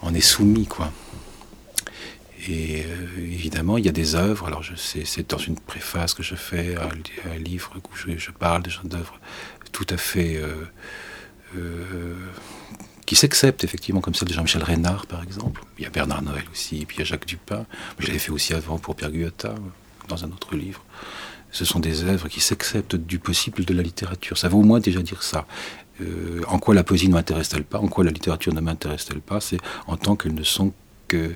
[0.00, 0.90] en est soumis, quoi.
[2.48, 4.46] Et euh, évidemment, il y a des œuvres.
[4.46, 6.88] Alors, c'est dans une préface que je fais à,
[7.30, 9.20] un livre où je, parle des d'œuvres
[9.72, 10.40] tout à fait
[13.12, 15.60] qui s'acceptent effectivement, comme celle de Jean-Michel Reynard par exemple.
[15.76, 17.66] Il y a Bernard Noël aussi, et puis il y a Jacques Dupin.
[17.98, 19.54] Je l'avais fait aussi avant pour Pierre Guyotat,
[20.08, 20.82] dans un autre livre.
[21.50, 24.38] Ce sont des œuvres qui s'acceptent du possible de la littérature.
[24.38, 25.44] Ça veut au moins déjà dire ça.
[26.00, 27.80] Euh, en quoi la poésie ne m'intéresse-t-elle pas?
[27.80, 29.42] En quoi la littérature ne m'intéresse-t-elle pas?
[29.42, 30.72] C'est en tant qu'elles ne sont
[31.06, 31.34] que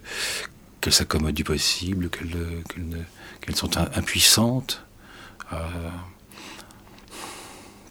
[0.81, 4.83] qu'elles s'accommodent du possible, qu'elles sont impuissantes
[5.51, 5.69] à,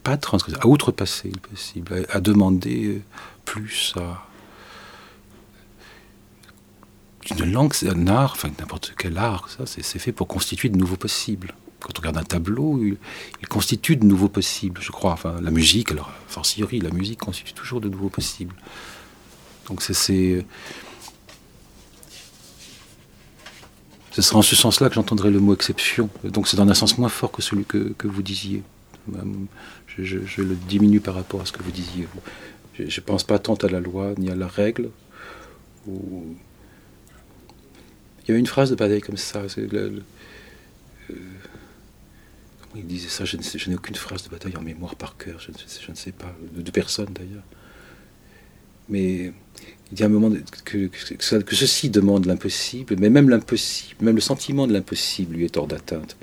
[0.01, 0.17] pas à
[0.61, 3.03] à outrepasser le possible, à demander
[3.45, 4.25] plus à
[7.31, 10.77] une langue, c'est un art, enfin n'importe quel art, ça, c'est fait pour constituer de
[10.77, 11.53] nouveaux possibles.
[11.79, 12.97] Quand on regarde un tableau, il,
[13.47, 15.11] constitue de nouveaux possibles, je crois.
[15.11, 18.55] Enfin, la musique, alors, fortiori, la musique constitue toujours de nouveaux possibles.
[19.67, 19.93] Donc c'est,
[24.11, 26.09] ce sera en ce sens-là que j'entendrai le mot exception.
[26.23, 28.63] Donc c'est dans un sens moins fort que celui que, vous disiez.
[29.97, 32.07] Je, je, le diminue par rapport à ce que vous disiez.
[32.77, 34.89] Je ne pense pas tant à la loi ni à la règle.
[35.87, 36.35] Il
[38.27, 39.43] y a une phrase de Badaï comme ça.
[39.57, 40.01] Euh,
[41.09, 43.37] comment il disait ça Je
[43.69, 45.39] n'ai aucune phrase de bataille en mémoire par cœur.
[45.39, 45.51] Je,
[45.91, 46.35] ne sais pas.
[46.53, 47.43] De, personne d'ailleurs.
[48.89, 49.31] Mais
[49.91, 54.21] il y a un moment que, que, ceci demande l'impossible, mais même l'impossible, même le
[54.21, 56.17] sentiment de l'impossible lui est hors d'atteinte.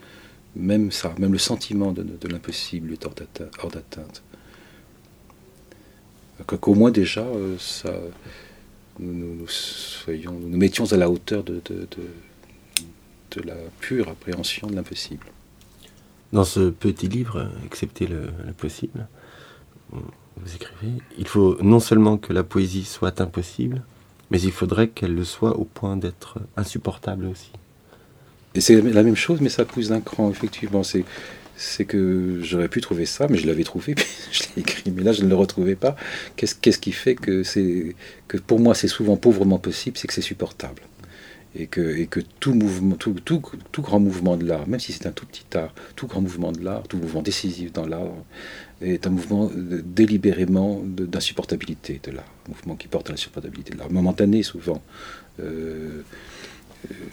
[0.55, 3.15] Même ça, même le sentiment de, de l'impossible lui est hors
[3.71, 4.23] d'atteinte
[6.43, 7.93] qu'au moins déjà, euh, ça,
[8.99, 15.27] nous, soyons, nous mettions à la hauteur de, de, la pure appréhension de l'impossible.
[16.33, 19.07] Dans ce petit livre, Accepter le, possible,
[19.91, 23.83] vous écrivez, il faut non seulement que la poésie soit impossible,
[24.31, 27.53] mais il faudrait qu'elle le soit au point d'être insupportable aussi.
[28.55, 30.83] Et c'est la même chose, mais ça pousse d'un cran, effectivement.
[30.83, 31.05] C'est
[31.57, 33.95] c'est que j'aurais pu trouver ça, mais je l'avais trouvé,
[34.33, 35.97] je l'ai écrit, mais là je ne le retrouvais pas.
[36.37, 37.43] Qu'est-ce, qu'est-ce qui fait que,
[38.29, 40.83] que pour moi c'est souvent pauvrement possible, c'est que c'est supportable.
[41.55, 43.43] Et que, et que tout, mouvement, tout, tout,
[43.73, 46.51] tout, grand mouvement de l'art, même si c'est un tout petit art, tout grand mouvement
[46.51, 48.09] de l'art, tout mouvement décisif dans l'art,
[48.81, 53.93] est un mouvement délibérément d'insupportabilité de l'art, un mouvement qui porte à l'insupportabilité de l'art,
[53.93, 54.81] momentané souvent.
[55.41, 56.03] Euh,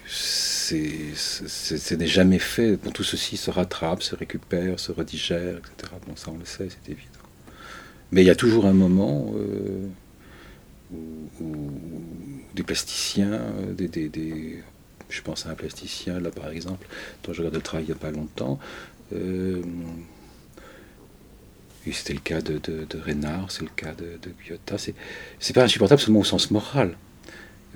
[0.08, 2.78] c'est n'est jamais fait.
[2.94, 5.94] tout ceci se rattrape, se récupère, se redigère, etc.
[6.08, 7.10] Bon, ça, on le sait, c'est évident.
[8.12, 9.88] Mais il y a toujours un moment euh,
[11.42, 11.72] où,
[12.56, 14.64] des plasticiens, euh, des,
[15.10, 16.88] je pense à un plasticien, là par exemple,
[17.24, 18.60] dont je regarde le travail il n'y a pas longtemps,
[19.12, 19.62] Euh,
[21.92, 22.88] c'était le cas de, de,
[23.50, 24.78] c'est le cas de, de Guyotta.
[24.78, 26.96] C'est pas insupportable seulement au sens moral.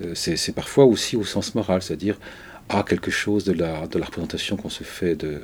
[0.02, 2.18] Euh, c'est parfois aussi au sens moral, c'est-à-dire
[2.68, 5.40] à quelque chose de la, représentation qu'on se fait de,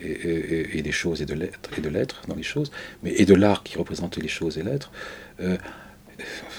[0.00, 2.70] et, des choses et de l'être dans les choses,
[3.02, 4.90] mais et de l'art qui représente les choses et l'être,
[5.40, 5.56] euh,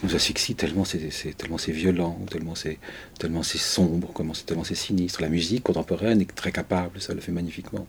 [0.04, 4.12] nous asphyxie tellement c'est violent, tellement c'est sombre,
[4.46, 5.22] tellement c'est sinistre.
[5.22, 7.88] La musique contemporaine est très capable, ça le fait magnifiquement.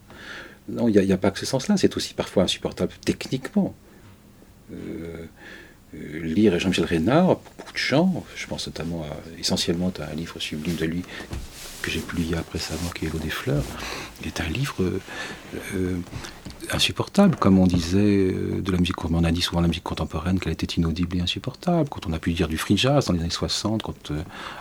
[0.69, 3.75] Non, il n'y a, pas que ce sens-là, c'est aussi parfois insupportable techniquement.
[4.73, 5.27] Euh,
[5.95, 7.27] lire Jean-Michel Reynard,
[7.59, 9.05] beaucoup de gens, je pense notamment
[9.39, 11.03] essentiellement à un livre sublime de lui
[11.83, 13.65] que j'ai publié après récemment, qui est L'eau des fleurs,
[14.25, 14.85] est un livre
[15.75, 15.99] euh,
[16.71, 20.53] insupportable, comme on disait de la musique, on a dit souvent la musique contemporaine qu'elle
[20.53, 21.89] était inaudible et insupportable.
[21.89, 24.13] Quand on a pu dire du free jazz dans les années 60, quand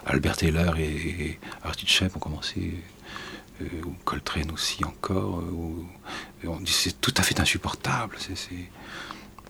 [0.08, 2.74] Albert Taylor et, et Artie ont commencé
[3.62, 5.40] euh, ou Coltrane aussi encore.
[5.40, 8.18] Euh, on dit c'est tout à fait insupportable.
[8.20, 8.34] Je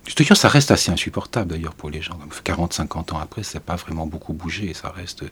[0.06, 2.18] dis, ça reste assez insupportable d'ailleurs pour les gens.
[2.43, 4.74] 40-50 ans après, ça n'a pas vraiment beaucoup bougé.
[4.74, 5.24] Ça reste,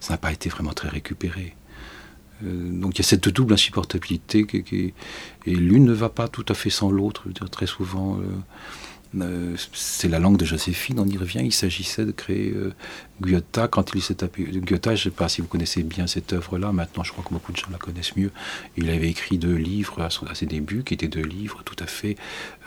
[0.00, 1.54] ça n'a pas été vraiment très récupéré.
[2.44, 4.94] Euh, donc il y a cette double insupportabilité qui,
[5.46, 7.24] et l'une ne va pas tout à fait sans l'autre.
[7.50, 8.18] Très souvent,
[9.16, 11.40] euh, c'est la langue de Joséphine, on y revient.
[11.42, 12.74] Il s'agissait de créer euh,
[13.22, 14.44] Guyotta quand il s'est tapé.
[14.44, 17.30] Guyotta, je ne sais pas si vous connaissez bien cette œuvre-là, maintenant je crois que
[17.30, 18.30] beaucoup de gens la connaissent mieux.
[18.76, 22.16] Il avait écrit deux livres à, ses débuts, qui étaient deux livres tout à fait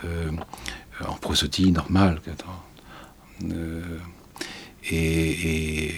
[0.04, 0.30] euh,
[1.06, 2.20] en prosodie normale.
[4.90, 5.94] Et,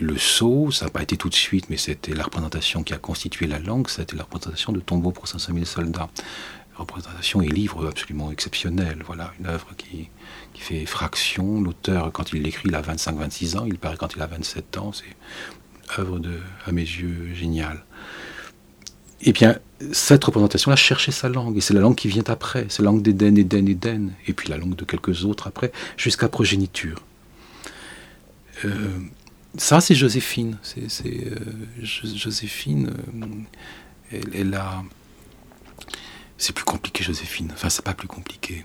[0.00, 2.98] le saut, ça n'a pas été tout de suite, mais c'était la représentation qui a
[2.98, 6.10] constitué la langue, c'était la représentation de Tombeau pour 500 000 soldats
[6.76, 9.02] représentation et livre absolument exceptionnel.
[9.06, 10.08] Voilà, une œuvre qui,
[10.54, 11.60] fait fraction.
[11.60, 13.64] L'auteur, quand il l'écrit, il a 25-26 ans.
[13.66, 14.92] Il paraît quand il a 27 ans.
[14.92, 17.84] C'est œuvre de, à mes yeux, géniale.
[19.24, 19.58] Et bien,
[19.92, 21.56] cette représentation-là cherchait sa langue.
[21.56, 22.66] Et c'est la langue qui vient après.
[22.68, 24.10] C'est la langue d'Éden, Éden, Éden.
[24.26, 27.02] Et puis la langue de quelques autres après, jusqu'à progéniture.
[28.64, 28.98] Euh,
[29.56, 30.58] ça, c'est Joséphine.
[30.62, 31.34] C'est, euh,
[31.82, 33.26] Joséphine, euh,
[34.12, 34.84] elle, elle a
[36.36, 37.50] c'est plus compliqué, Joséphine.
[37.54, 38.64] Enfin, c'est pas plus compliqué.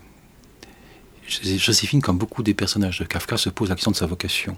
[1.26, 4.56] Joséphine, comme beaucoup des personnages de Kafka, se pose la question de sa vocation.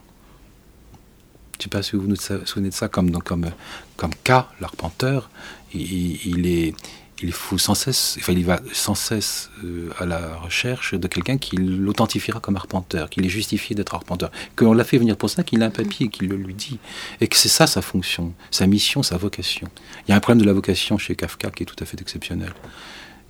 [1.62, 3.48] Je ne sais pas si vous vous souvenez de ça, comme, comme,
[3.96, 5.30] comme K, l'arpenteur,
[5.72, 6.74] il, est,
[7.22, 11.38] il faut sans cesse, enfin, il va sans cesse euh, à la recherche de quelqu'un
[11.38, 15.44] qui l'authentifiera comme arpenteur, qui est justifié d'être arpenteur, qu'on l'a fait venir pour ça,
[15.44, 16.80] qu'il a un papier, qu'il le lui dit,
[17.20, 19.68] et que c'est ça sa fonction, sa mission, sa vocation.
[20.08, 22.00] Il y a un problème de la vocation chez Kafka qui est tout à fait
[22.00, 22.52] exceptionnel.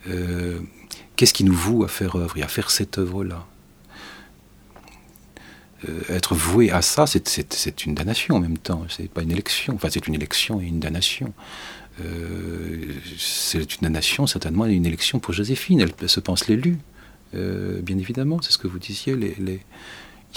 [0.09, 0.59] Euh,
[1.17, 3.47] qu'est-ce qui nous voue à faire œuvre et à faire cette œuvre-là?
[6.09, 8.85] Être voué à ça, c'est une damnation en même temps.
[8.89, 9.75] C'est pas une élection.
[9.75, 11.33] Enfin, c'est une élection et une damnation.
[12.01, 15.81] Euh, c'est une damnation, certainement, et une élection pour Joséphine.
[15.81, 16.79] Elle, se pense l'élu,
[17.33, 18.41] bien évidemment.
[18.43, 19.15] C'est ce que vous disiez.
[19.15, 19.61] Il n'y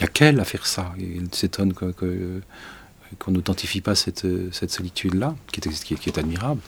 [0.02, 0.94] a qu'elle à faire ça.
[0.98, 6.62] Il s'étonne qu'on n'authentifie pas cette, solitude-là, qui qui est admirable.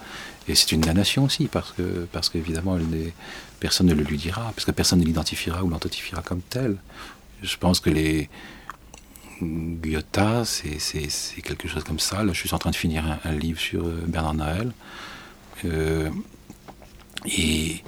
[0.48, 2.78] Et c'est une damnation aussi, parce que parce qu'évidemment,
[3.60, 6.78] personne ne le lui dira, parce que personne ne l'identifiera ou l'identifiera comme tel.
[7.44, 8.30] Je pense que les
[9.42, 12.26] Guyotta, c'est quelque chose comme ça.
[12.26, 14.72] Je suis en train de finir un, livre sur euh, Bernard Noël.
[15.66, 16.10] Euh,
[17.26, 17.84] et,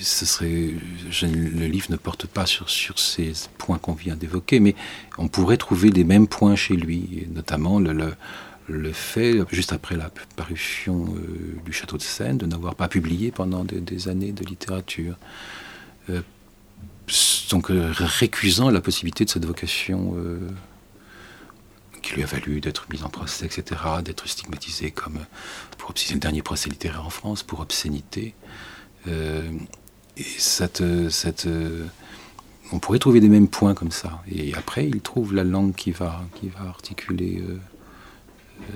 [0.00, 0.74] ce serait,
[1.22, 4.74] le livre ne porte pas sur, ces points qu'on vient d'évoquer, mais
[5.18, 11.06] on pourrait trouver les mêmes points chez lui, notamment le, fait, juste après la parution
[11.16, 15.16] euh, du Château de Seine, de n'avoir pas publié pendant des, années de littérature.
[17.50, 20.16] Donc euh, récusant la possibilité de cette vocation
[22.02, 25.18] qui lui a valu d'être mis en procès, etc., d'être stigmatisé comme,
[25.78, 28.34] pour le dernier procès littéraire en France, pour obscénité.
[29.06, 31.48] et cette, cette,
[32.72, 34.22] on pourrait trouver des mêmes points comme ça.
[34.30, 37.42] Et après, il trouve la langue qui va, qui va articuler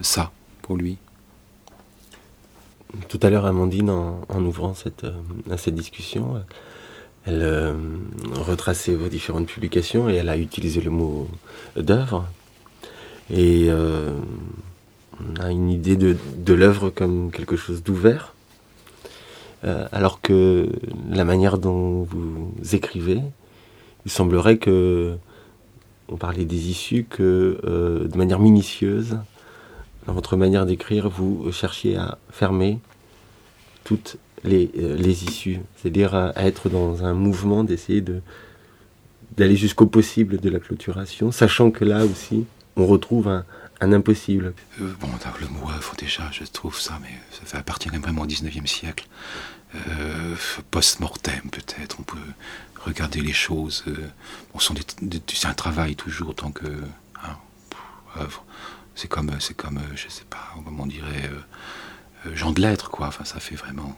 [0.01, 0.99] ça pour lui.
[3.09, 6.43] Tout à l'heure, Amandine, en, ouvrant cette, euh, cette discussion,
[7.29, 7.75] elle euh,
[8.33, 11.29] retraçait vos différentes publications et elle a utilisé le mot
[11.77, 12.27] d'œuvre.
[13.31, 14.15] Et euh,
[15.21, 18.35] on a une idée de, de l'œuvre comme quelque chose d'ouvert,
[19.93, 20.69] alors que
[21.11, 23.21] la manière dont vous écrivez,
[24.07, 25.17] il semblerait que
[26.09, 29.19] on parlait des issues que de manière minutieuse,
[30.07, 32.79] dans votre manière d'écrire, vous cherchiez à fermer
[33.83, 38.21] toutes les, euh, issues, c'est-à-dire être dans un mouvement d'essayer de
[39.37, 42.45] d'aller jusqu'au possible de la clôturation, sachant que là aussi,
[42.77, 43.45] on retrouve un,
[43.81, 44.55] Un impossible.
[44.81, 45.09] Euh, bon,
[45.41, 49.07] le mot œuvre, déjà, je trouve ça, mais ça fait appartient vraiment au 19e siècle.
[49.77, 50.35] Euh,
[50.73, 52.19] post-mortem, peut-être, on peut
[52.85, 53.85] regarder les choses.
[54.53, 56.67] bon, c'est un travail toujours, tant que.
[57.23, 57.37] Hein,
[58.17, 58.45] œuvre.
[58.97, 61.31] C'est comme, c'est comme, je sais pas, comment on dirait,
[62.35, 63.07] Jean de lettres, quoi.
[63.07, 63.97] Enfin, ça fait vraiment.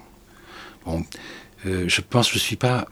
[0.85, 1.05] Bon,
[1.64, 2.87] je pense, je suis pas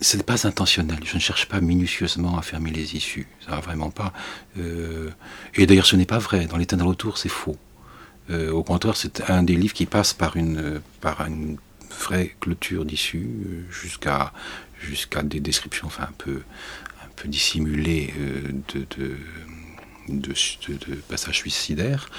[0.00, 0.98] ce n'est pas intentionnel.
[1.04, 3.26] Je ne cherche pas minutieusement à fermer les issues.
[3.44, 4.12] Ça va vraiment pas.
[4.58, 5.10] Euh,
[5.54, 6.46] et d'ailleurs, ce n'est pas vrai.
[6.46, 7.56] Dans l'état dans retour, c'est faux.
[8.30, 11.56] Euh, au contraire, c'est un des livres qui passe par une, par une
[11.98, 14.32] vraie clôture d'issues jusqu'à
[14.78, 16.42] jusqu'à des descriptions enfin, un, peu,
[17.02, 18.86] un peu dissimulées euh, de,
[20.08, 20.34] de,
[20.68, 22.10] de, passages suicidaires.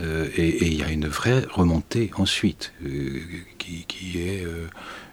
[0.00, 2.72] Et il y a une vraie remontée ensuite
[4.18, 4.46] est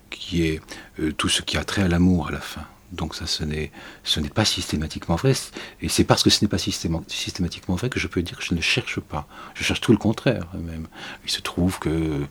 [0.09, 0.61] qui est
[0.99, 2.65] euh, tout ce qui a trait à l'amour à la fin.
[2.91, 3.71] Donc ça, ce n'est,
[4.33, 5.33] pas systématiquement vrai.
[5.81, 8.53] Et c'est parce que ce n'est pas systématiquement vrai que je peux dire que je
[8.53, 9.27] ne cherche pas.
[9.53, 10.87] Je cherche tout le contraire même.
[11.23, 12.25] Il se trouve que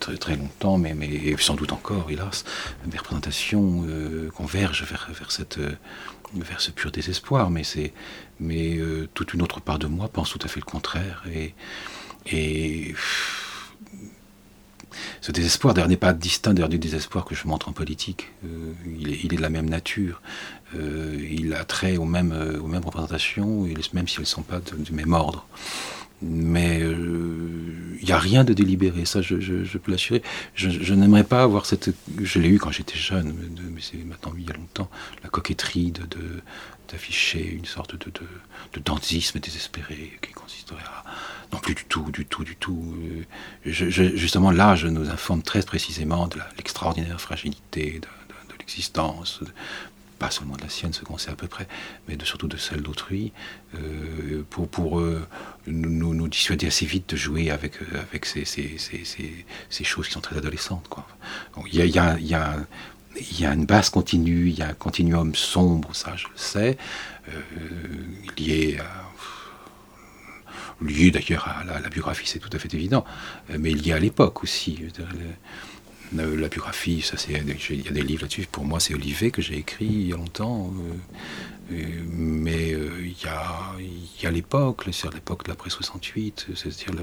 [0.00, 0.94] très, longtemps, mais,
[1.38, 2.44] sans doute encore, hélas,
[2.90, 5.70] mes représentations euh, convergent vers, vers, euh,
[6.34, 7.50] vers ce pur désespoir.
[7.50, 7.62] Mais,
[8.40, 8.80] mais
[9.14, 11.24] toute une autre part de moi pense tout à fait le contraire.
[12.26, 12.94] Et
[15.20, 18.28] ce désespoir, d'ailleurs, n'est pas distinct du désespoir que je montre en politique.
[18.44, 20.22] Euh, il, est, de la même nature.
[20.76, 24.42] Euh, il a trait aux mêmes, euh, aux mêmes représentations, même si elles ne sont
[24.42, 25.46] pas du même ordre.
[26.22, 30.22] Mais il n'y a rien de délibéré, ça je, peux l'assurer.
[30.54, 31.90] Je, n'aimerais pas avoir cette...
[32.22, 33.34] Je l'ai eu quand j'étais jeune,
[33.72, 34.90] mais c'est maintenant il y a longtemps,
[35.22, 36.06] la coquetterie de,
[36.90, 41.04] d'afficher une sorte de, de, dantisme désespéré qui consisterait à
[41.52, 42.94] non plus du tout, du tout, du tout.
[43.66, 48.08] Euh, justement, l'âge nous informe très précisément de l'extraordinaire fragilité de,
[48.58, 49.40] l'existence,
[50.20, 51.66] pas seulement de la sienne, ce qu'on sait à peu près,
[52.06, 53.32] mais surtout de celle d'autrui,
[53.74, 55.26] euh, pour, euh,
[55.66, 58.44] nous, dissuader assez vite de jouer avec, avec ces,
[59.82, 60.88] choses qui sont très adolescentes.
[61.72, 66.36] Il y a, une base continue, il y a un continuum sombre, ça je le
[66.36, 66.78] sais,
[68.36, 69.10] lié à
[70.82, 73.04] lié d'ailleurs à la, biographie, c'est tout à fait évident,
[73.50, 74.78] euh, mais lié à l'époque aussi.
[76.12, 78.46] La, biographie, ça c'est, il y a des livres là-dessus.
[78.50, 80.72] Pour moi, c'est Olivet que j'ai écrit il y a longtemps.
[80.76, 86.94] Euh, euh, mais il y a, l'époque, c'est l'époque de l'après 68, c'est-à-dire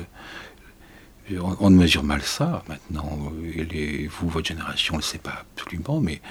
[1.41, 3.31] on, mesure mal ça maintenant.
[3.55, 6.21] Les, vous, votre génération, ne le sait pas absolument, mais,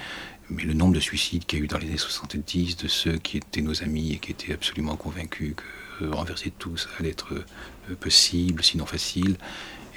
[0.49, 3.17] mais le nombre de suicides qu'il y a eu dans les années 70 de ceux
[3.17, 7.33] qui étaient nos amis et qui étaient absolument convaincus que renverser tout, ça allait être
[7.33, 9.37] euh, possible, sinon facile,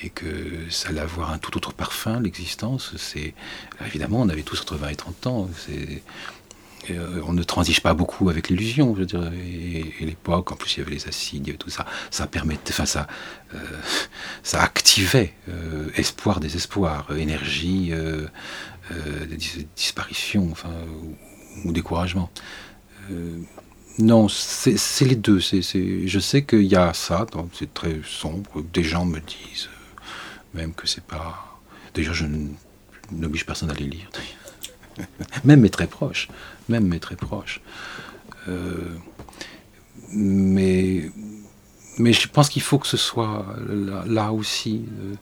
[0.03, 0.27] et que
[0.71, 2.93] ça allait avoir un tout autre parfum, l'existence.
[2.97, 3.35] C'est
[3.87, 5.51] Évidemment, on avait tous entre 20 et 30 ans.
[6.91, 10.77] Euh, on ne transige pas beaucoup avec l'illusion, je veux dire, et, l'époque, en plus
[10.77, 13.07] il y avait les acides, il y avait tout ça, ça permettait, enfin ça,
[13.55, 13.59] euh,
[14.43, 15.35] ça activait
[15.95, 17.93] espoir, désespoir, énergie,
[19.77, 20.73] disparition, enfin,
[21.03, 22.31] ou, ou découragement.
[24.01, 25.41] Non, c'est les deux.
[25.41, 28.63] je sais qu'il y a ça, c'est très sombre.
[28.73, 29.80] Des gens me disent euh,
[30.55, 31.61] même que c'est pas.
[31.95, 32.27] Déjà, je
[33.13, 34.11] n'oblige personne à les lire.
[35.45, 36.29] même mes très proches.
[36.69, 37.61] Même mes très proches.
[38.49, 38.97] Euh,
[40.13, 41.11] mais,
[41.99, 43.47] mais je pense qu'il faut que ce soit
[44.07, 44.85] là, aussi.
[45.01, 45.15] Euh,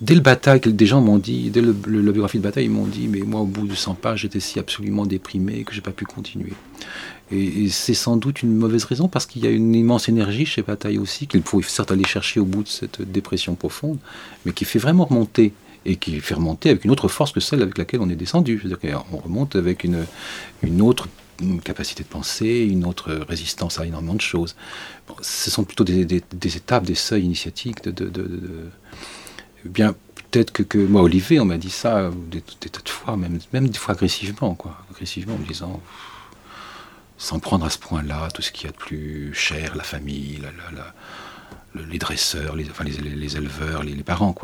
[0.00, 2.86] dès le bataille, des gens m'ont dit, dès le, la biographie de bataille, ils m'ont
[2.86, 5.92] dit, mais moi, au bout de 100 pages, j'étais si absolument déprimé que j'ai pas
[5.92, 6.52] pu continuer.
[7.32, 10.62] Et, c'est sans doute une mauvaise raison parce qu'il y a une immense énergie chez
[10.62, 13.98] Bataille aussi, qu'il faut certes aller chercher au bout de cette dépression profonde,
[14.44, 15.52] mais qui fait vraiment remonter
[15.84, 18.60] et qui fait remonter avec une autre force que celle avec laquelle on est descendu.
[18.60, 20.04] C'est-à-dire qu'on remonte avec une,
[20.80, 21.08] autre
[21.64, 24.56] capacité de penser, une autre résistance à énormément de choses.
[25.20, 28.10] ce sont plutôt des, étapes, des seuils initiatiques de,
[29.64, 29.94] bien
[30.30, 33.68] peut-être que, que, moi Olivier on m'a dit ça des, tas de fois même même
[33.68, 35.80] des fois agressivement quoi agressivement en me disant
[37.18, 40.40] sans prendre à ce point-là tout ce qu'il y a de plus cher, la famille,
[41.74, 42.66] les dresseurs, les,
[43.36, 44.34] éleveurs, les, parents,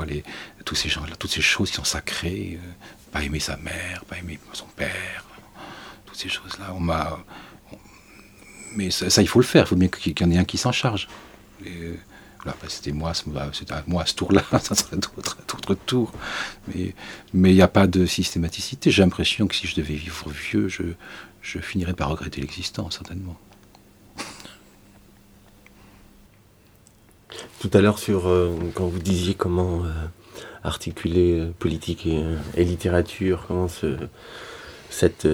[0.65, 2.73] tous ces gens toutes ces choses qui sont sacrées, euh,
[3.11, 5.25] pas aimer sa mère, pas aimer son père,
[6.07, 6.75] toutes ces choses-là.
[8.75, 9.65] Mais ça, il faut le faire.
[9.65, 11.09] Il faut bien qu'il y en ait un qui s'en charge.
[11.65, 11.95] Et,
[12.45, 16.13] bah, c'était à moi à ce tour-là, ça serait d'autres tours.
[16.75, 18.91] Mais il n'y a pas de systématicité.
[18.91, 20.83] J'ai l'impression que si je devais vivre vieux, je,
[21.43, 23.37] je finirai par regretter l'existence, certainement.
[27.61, 29.89] Tout à l'heure, sur euh, quand vous disiez comment euh,
[30.65, 33.69] articuler euh, politique et, littérature, comment
[34.91, 35.29] cette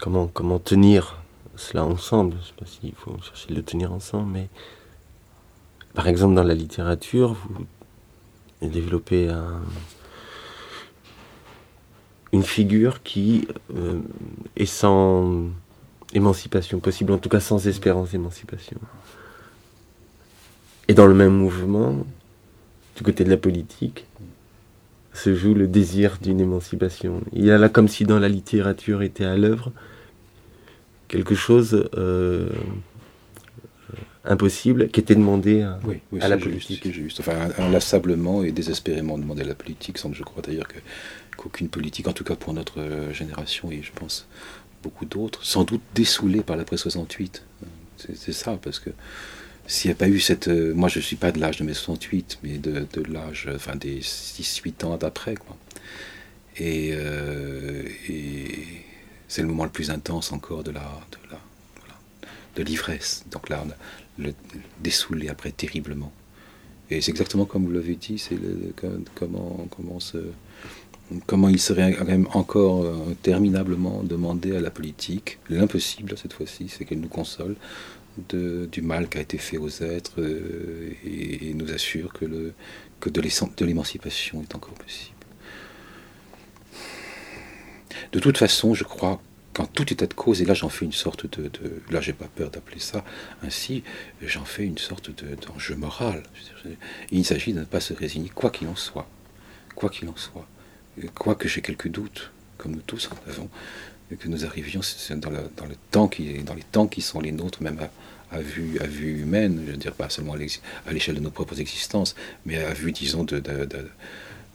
[0.00, 1.22] comment comment tenir
[1.56, 2.34] cela ensemble.
[2.34, 4.48] Je ne sais pas s'il faut chercher de le tenir ensemble, mais
[5.94, 7.66] par exemple dans la littérature, vous
[8.60, 9.62] développez un,
[12.32, 14.00] une figure qui euh,
[14.56, 15.44] est sans
[16.14, 18.78] émancipation possible, en tout cas sans espérance d'émancipation.
[20.88, 22.06] Et dans le même mouvement,
[22.96, 24.06] du côté de la politique,
[25.12, 27.22] se joue le désir d'une émancipation.
[27.32, 29.72] Il y a là comme si dans la littérature était à l'œuvre
[31.08, 32.48] quelque chose euh,
[34.24, 35.78] impossible qui était demandé à,
[36.28, 36.84] la politique.
[36.84, 37.20] Juste, juste.
[37.20, 40.78] Enfin, inlassablement et désespérément demandé à la politique, semble je crois d'ailleurs que
[41.38, 44.26] qu'aucune politique, en tout cas pour notre euh, génération et je pense
[44.82, 47.42] beaucoup d'autres, sans doute dessoulée par l'après 68.
[47.96, 48.90] C'est ça, parce que
[49.66, 50.48] s'il n'y a pas eu cette.
[50.48, 53.74] Euh, moi, je ne suis pas de l'âge de mai 68, mais de, l'âge, enfin
[53.74, 55.34] des 6-8 ans d'après,
[56.60, 58.64] euh, et
[59.26, 60.80] c'est le moment le plus intense encore de la.
[60.80, 61.40] De, la,
[62.56, 63.24] de l'ivresse.
[63.30, 63.64] Donc là,
[64.16, 64.32] le,
[64.80, 66.12] dessoulé après terriblement.
[66.90, 68.38] Et c'est exactement comme vous l'avez dit, c'est
[69.14, 70.18] comment, comment se
[71.26, 76.68] comment il serait quand même encore euh, terminablement demandé à la politique, l'impossible cette fois-ci,
[76.68, 77.56] c'est qu'elle nous console
[78.30, 84.42] du mal qui a été fait aux êtres euh, et, nous assure que, de l'émancipation
[84.42, 85.14] est encore possible.
[88.10, 89.22] De toute façon, je crois
[89.54, 92.12] qu'en tout état de cause, et là j'en fais une sorte de, de là j'ai
[92.12, 93.04] pas peur d'appeler ça
[93.42, 93.84] ainsi,
[94.20, 95.10] j'en fais une sorte
[95.46, 96.24] d'enjeu moral.
[97.12, 99.08] Il s'agit de ne pas se résigner, quoi qu'il en soit,
[99.76, 100.48] quoi qu'il en soit
[101.14, 103.48] quoique j'ai quelques doutes, comme nous tous en avons,
[104.16, 104.80] que nous arrivions
[105.16, 105.38] dans, le,
[105.90, 106.10] temps
[106.44, 107.78] dans les temps qui sont les nôtres, même
[108.30, 108.78] à, vue,
[109.20, 112.14] humaine, je veux dire pas seulement à l'échelle de nos propres existences,
[112.46, 113.88] mais à vue, disons, de, de,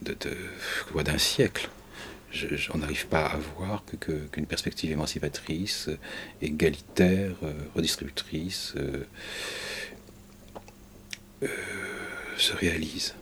[0.01, 1.69] d'un siècle.
[2.73, 3.83] on n'arrive pas à voir
[4.31, 5.89] qu'une perspective émancipatrice,
[6.41, 9.05] égalitaire, euh, redistributrice euh,
[11.43, 11.47] euh,
[12.37, 13.13] se réalise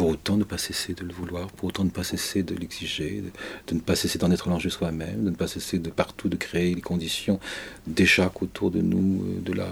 [0.00, 3.22] pour autant ne pas cesser de le vouloir, pour autant ne pas cesser de l'exiger,
[3.66, 6.36] de, ne pas cesser d'en être l'enjeu soi-même, de ne pas cesser de partout de
[6.36, 7.38] créer les conditions
[7.86, 9.68] déjà qu'autour de nous euh, de la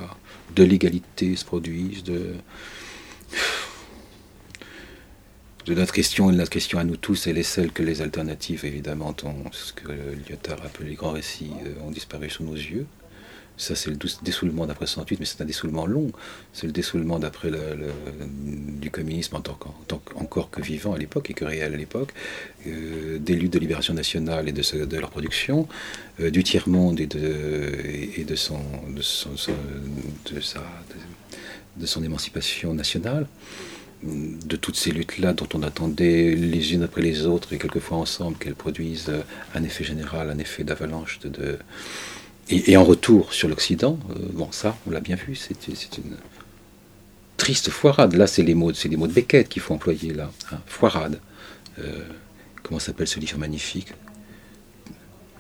[0.54, 2.34] de l'égalité se produisent, de
[5.66, 9.16] notre question, et notre question à nous tous, elle est celle que les alternatives, évidemment,
[9.24, 9.88] ont, ce que
[10.28, 12.86] Lyotard appelé les grands récits, euh, ont disparu sous nos yeux.
[13.58, 16.12] Ça, c'est le dessoulement d'après 68, mais c'est un dessoulement long.
[16.52, 17.58] C'est le dessoulement d'après le,
[18.80, 19.58] du communisme en tant,
[20.14, 22.14] encore que vivant à l'époque et que réel à l'époque,
[22.68, 25.66] euh, des luttes de libération nationale et de, de leur production,
[26.20, 27.72] euh, du tiers-monde et de,
[28.16, 28.60] et de, son,
[28.94, 29.30] de, son,
[30.32, 30.62] de, sa,
[31.76, 33.26] de, son émancipation nationale
[34.04, 38.38] de toutes ces luttes-là dont on attendait les unes après les autres et quelquefois ensemble
[38.38, 39.10] qu'elles produisent
[39.56, 41.58] un effet général, un effet d'avalanche de,
[42.50, 46.16] et, en retour sur l'Occident, euh, bon ça, on l'a bien vu, c'est une
[47.36, 48.14] triste foirade.
[48.14, 50.30] Là, c'est les mots, c'est les mots de Beckett qu'il faut employer là.
[50.52, 51.20] Hein, foirade.
[51.78, 52.04] Euh,
[52.62, 53.92] comment s'appelle ce livre magnifique?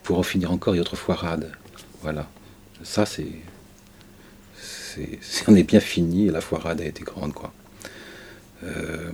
[0.02, 1.52] Pour en finir encore, a autre foirade.
[2.02, 2.28] Voilà.
[2.82, 3.26] Ça, c'est,
[4.60, 7.52] c'est, on est bien fini et la foirade a été grande, quoi.
[8.64, 9.10] Euh,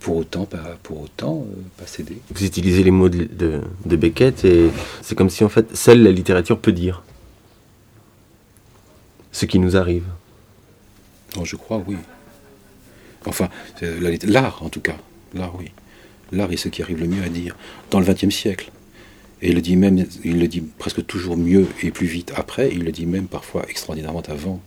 [0.00, 2.16] pour autant pas, pour autant, euh, pas céder.
[2.34, 3.28] Vous utilisez les mots de,
[3.84, 4.70] de, Beckett et
[5.02, 7.04] c'est comme si en fait seule la littérature peut dire
[9.30, 10.04] ce qui nous arrive.
[11.36, 11.96] Non, je crois, oui.
[13.26, 13.50] Enfin,
[14.22, 14.96] l'art en tout cas.
[15.34, 15.70] L'art, oui.
[16.32, 17.56] L'art est ce qui arrive le mieux à dire
[17.90, 18.72] dans le XXe siècle.
[19.42, 22.70] Et il le dit même, il le dit presque toujours mieux et plus vite après,
[22.72, 24.60] il le dit même parfois extraordinairement avant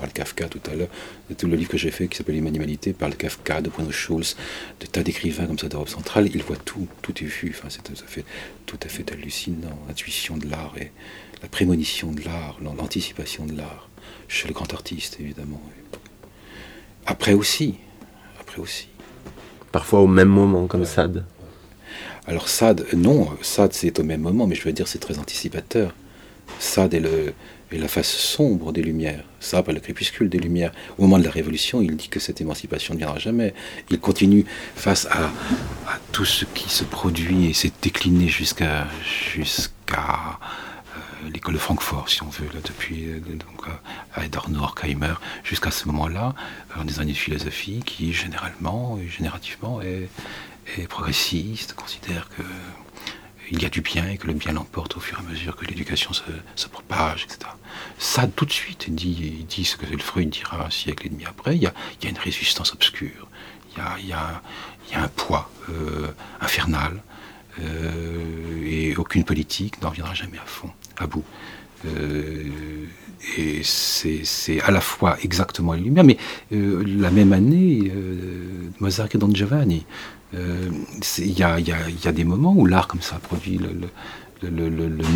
[0.00, 0.88] parle Kafka tout à l'heure,
[1.36, 4.36] tout le livre que j'ai fait qui s'appelle L'humanité parle Kafka, de Bruno Schulz,
[4.80, 7.82] de tas d'écrivains comme ça d'Europe centrale, il voit tout, tout est vu, enfin, c'est
[7.82, 8.24] tout à fait,
[8.66, 10.90] tout à fait hallucinant, l'intuition de l'art et
[11.42, 13.88] la prémonition de l'art, l'anticipation de l'art,
[14.28, 15.62] chez le grand artiste évidemment.
[17.06, 17.74] Après aussi,
[18.40, 18.88] après aussi.
[19.70, 21.24] Parfois au même moment, comme Sade.
[22.26, 25.94] Alors Sade, non, Sade c'est au même moment, mais je veux dire c'est très anticipateur.
[26.58, 27.32] Sade est le,
[27.72, 29.24] et la face sombre des Lumières.
[29.38, 30.72] Ça, après le crépuscule des Lumières.
[30.98, 33.54] Au moment de la Révolution, il dit que cette émancipation ne viendra jamais.
[33.90, 34.44] Il continue
[34.74, 35.30] face à,
[36.12, 38.86] tout ce qui se produit et s'est décliné jusqu'à
[39.92, 39.96] euh,
[41.32, 43.66] l'école de Francfort, si on veut, là, depuis euh, donc,
[44.14, 45.14] à Adorno, Horkheimer,
[45.44, 46.34] jusqu'à ce moment-là,
[46.76, 50.08] en des années de philosophie qui, généralement et générativement, est
[50.88, 52.42] progressiste, considère que
[53.50, 55.56] il y a du bien et que le bien l'emporte au fur et à mesure
[55.56, 57.50] que l'éducation se, propage, etc.
[57.98, 61.10] Ça, tout de suite, il dit, dit ce que le Freud dira un siècle et
[61.10, 61.72] demi après, il y a,
[62.08, 63.28] une résistance obscure,
[63.76, 64.42] il y a,
[64.94, 66.08] un poids euh,
[66.40, 67.02] infernal
[68.64, 71.24] et aucune politique n'en viendra jamais à fond, à bout.
[71.84, 76.16] et c'est à la fois exactement les lumières, mais
[76.50, 77.92] la même année,
[78.78, 79.84] Mozart et Don Giovanni.
[80.32, 84.50] Il y, a, des moments où l'art comme ça produit le,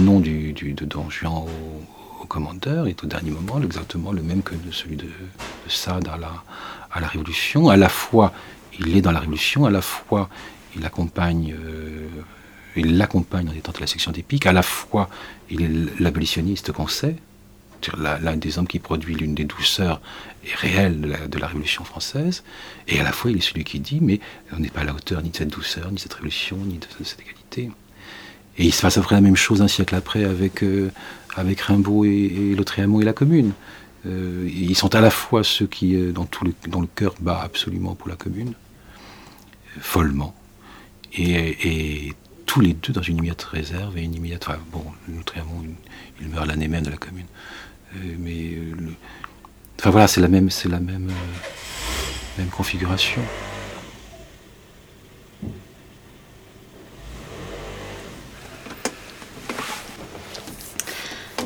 [0.00, 4.54] nom du, de Don Juan au, commandeur est au dernier moment exactement le même que
[4.72, 5.06] celui de,
[5.68, 6.32] Sade à la,
[6.90, 7.68] à Révolution.
[7.68, 8.32] À la fois,
[8.78, 10.28] il est dans la Révolution, à la fois,
[10.76, 12.08] il accompagne, euh,
[12.76, 15.08] il l'accompagne en étant de la section d'épique, à la fois,
[15.50, 17.16] il est l'abolitionniste qu'on sait,
[17.96, 20.00] l'un des hommes qui produit l'une des douceurs
[20.60, 22.42] réelles de la, Révolution française,
[22.88, 24.20] et à la fois il est celui qui dit, mais
[24.52, 26.78] on n'est pas à la hauteur ni de cette douceur, ni de cette révolution, ni
[26.78, 27.70] de, cette égalité.
[28.58, 30.90] Et il se passe après la même chose un siècle après avec, euh,
[31.36, 33.52] Rimbaud et, et Lautréamont et la Commune.
[34.06, 38.08] Euh, ils sont à la fois ceux qui, euh, dans, le, cœur, bat absolument pour
[38.08, 38.52] la Commune,
[39.80, 40.34] follement,
[41.16, 42.12] et,
[42.46, 44.44] tous les deux dans une immédiate réserve et une immédiate.
[44.46, 45.64] Enfin, bon, Lautréamont,
[46.20, 47.26] il, meurt l'année même de la Commune.
[47.96, 48.92] Euh, mais le,
[49.78, 53.22] enfin voilà, c'est la même, c'est la même, euh, même configuration.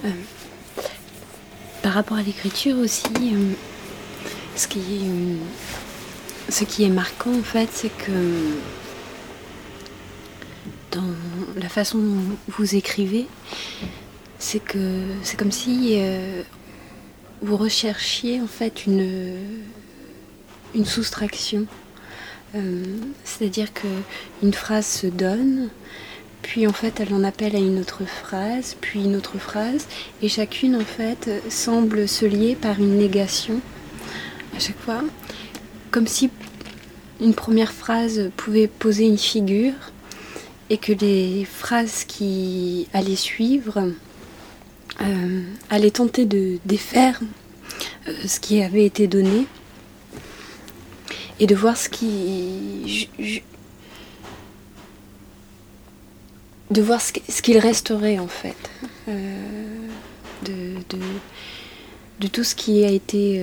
[0.04, 0.10] Euh,
[1.82, 3.04] par rapport à l'écriture aussi,
[4.56, 5.10] ce qui
[6.48, 8.56] ce qui est marquant en fait, c'est que
[10.92, 11.04] dans
[11.56, 13.26] la façon dont vous écrivez,
[14.38, 14.78] c'est que
[15.22, 16.42] c'est comme si euh,
[17.42, 19.36] vous recherchiez en fait une,
[20.74, 21.66] une soustraction.
[22.54, 22.82] Euh,
[23.24, 23.88] c'est-à-dire que
[24.42, 25.68] une phrase se donne,
[26.40, 29.86] puis en fait elle en appelle à une autre phrase, puis une autre phrase,
[30.22, 33.60] et chacune en fait semble se lier par une négation
[34.56, 35.02] à chaque fois,
[35.90, 36.30] comme si
[37.20, 39.74] une première phrase pouvait poser une figure
[40.70, 43.92] et que les phrases qui allaient suivre
[45.00, 47.20] euh, aller tenter de défaire
[48.08, 49.46] euh, ce qui avait été donné
[51.38, 53.08] et de voir ce qui.
[56.70, 58.56] de voir ce qu'il resterait en fait.
[59.08, 59.36] Euh,
[60.44, 60.74] de,
[62.20, 63.40] de, tout ce qui a été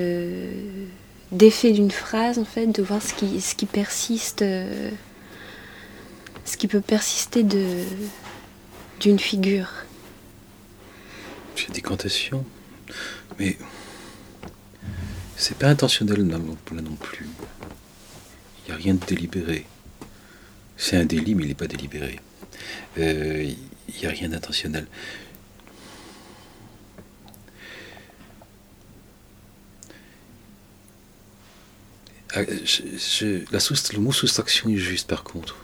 [1.32, 4.43] défait d'une phrase en fait, de voir ce qui, ce qui persiste.
[6.43, 7.66] ce qui peut persister de
[8.99, 9.70] d'une figure.
[11.56, 12.45] J'ai décantation.
[13.39, 13.58] Mais
[15.38, 17.28] c'est pas intentionnel non plus.
[18.66, 19.66] Il n'y a rien de délibéré.
[20.78, 22.20] C'est un délit, mais il n'est pas délibéré.
[22.97, 23.53] Euh,
[23.88, 24.88] il n'y a rien d'intentionnel.
[32.34, 33.60] Ah, la
[33.93, 35.56] le mot soustraction est juste par contre.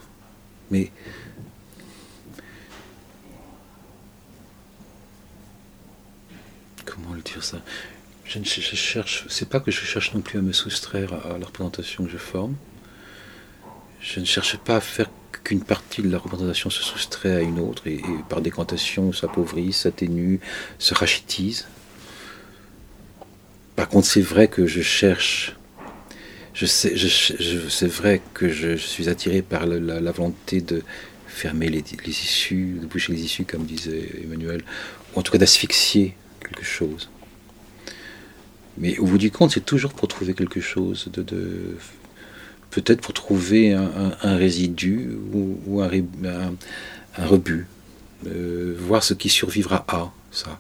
[0.70, 0.90] Mais
[6.94, 7.60] comment le dire ça
[8.26, 11.46] je, ne cherche, c'est pas que je cherche non plus à me soustraire à, la
[11.46, 12.56] représentation que je forme.
[14.00, 15.10] Je ne cherche pas à faire
[15.44, 20.40] qu'une partie de la représentation se soustrait à une autre et, par décantation s'appauvrit, s'atténue,
[20.80, 21.68] se rachitise.
[23.76, 25.58] Par contre, c'est vrai que je cherche.
[26.54, 26.96] Je sais,
[27.70, 30.84] c'est vrai que je, suis attiré par la, volonté de
[31.28, 34.64] fermer les, les, issues, de boucher les issues, comme disait Emmanuel,
[35.14, 37.10] ou en tout cas d'asphyxier quelque chose.
[38.78, 41.78] Mais au bout du compte, c'est toujours pour trouver quelque chose de,
[42.72, 45.90] peut-être pour trouver un, résidu ou, un,
[47.18, 47.68] rebut,
[48.26, 50.60] euh, voir ce qui survivra à ça.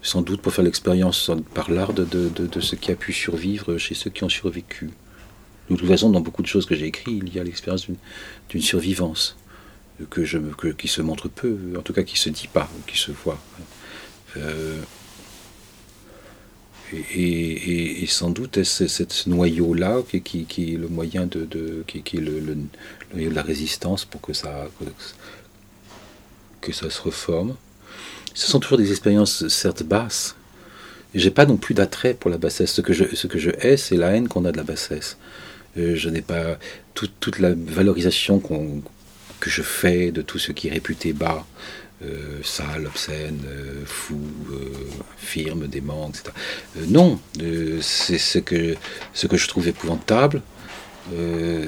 [0.00, 3.94] Sans doute pour faire l'expérience par l'art de, de, ce qui a pu survivre chez
[3.94, 4.90] ceux qui ont survécu.
[5.68, 7.88] De toute façon, dans beaucoup de choses que j'ai écrites, il y a l'expérience
[8.48, 9.36] d'une survivance
[10.08, 12.96] que je, que, qui se montre peu, en tout cas qui se dit pas, qui
[12.96, 13.38] se voit.
[14.36, 14.80] Euh,
[16.92, 22.56] et, sans doute c'est ce noyau-là qui, est le moyen de, de qui, est le,
[23.14, 24.68] noyau de la résistance pour que ça,
[26.60, 27.54] que ça se reforme?
[28.34, 30.36] Ce sont toujours des expériences certes basses.
[31.14, 32.72] J'ai pas non plus d'attrait pour la bassesse.
[32.72, 35.16] Ce que je, ce que je hais, c'est la haine qu'on a de la bassesse.
[35.76, 36.58] Euh, je n'ai pas
[36.94, 41.46] toute, la valorisation que je fais de tout ce qui est réputé bas.
[42.04, 44.20] Euh, sale, obscène, euh, fou,
[44.52, 44.70] euh,
[45.16, 46.30] firme, dément, etc.
[46.86, 47.18] non,
[47.80, 48.76] c'est ce que,
[49.14, 50.42] ce que je trouve épouvantable.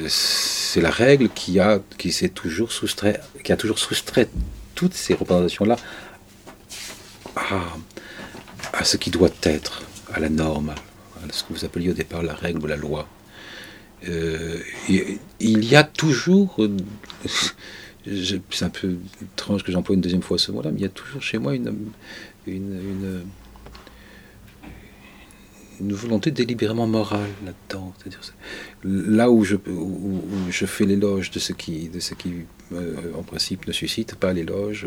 [0.08, 4.28] c'est la règle qui a, qui s'est toujours soustrait, qui a toujours soustrait
[4.76, 5.76] toutes ces représentations-là
[7.34, 7.62] à,
[8.72, 12.22] à, ce qui doit être, à la norme, à ce que vous appeliez au départ
[12.22, 13.08] la règle ou la loi.
[14.06, 15.18] il
[15.64, 16.56] y a toujours
[18.06, 20.90] c'est un peu étrange que j'emploie une deuxième fois ce mot-là, mais il y a
[20.90, 23.22] toujours chez moi une,
[25.80, 27.92] volonté délibérément morale là-dedans.
[27.98, 28.20] C'est-à-dire
[28.84, 32.32] là où je, où, je fais l'éloge de ce qui, de ce qui
[32.72, 34.86] euh, en principe, ne suscite pas l'éloge,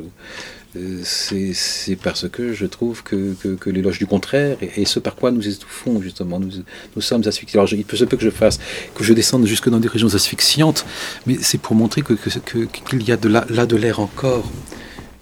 [0.77, 5.31] euh, c'est parce que je trouve que, que, l'éloge du contraire est, ce par quoi
[5.31, 6.39] nous étouffons, justement.
[6.39, 6.63] Nous,
[6.95, 7.59] nous sommes asphyxiés.
[7.59, 8.59] Alors, il peut se peut que je fasse,
[8.95, 10.85] que je descende jusque dans des régions asphyxiantes,
[11.25, 14.49] mais c'est pour montrer qu'il que, qu'il y a de là, là de l'air encore.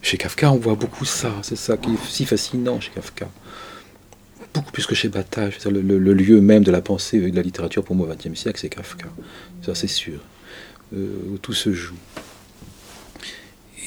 [0.03, 1.33] Chez Kafka, on voit beaucoup ça.
[1.41, 3.27] C'est ça qui est si fascinant chez Kafka
[4.53, 5.53] beaucoup plus que chez Bataille.
[5.65, 8.59] Le, lieu même de la pensée et de la littérature pour moi au XXe siècle,
[8.59, 9.07] c'est Kafka.
[9.61, 10.19] Ça, c'est sûr.
[10.93, 11.95] Euh, où tout se joue.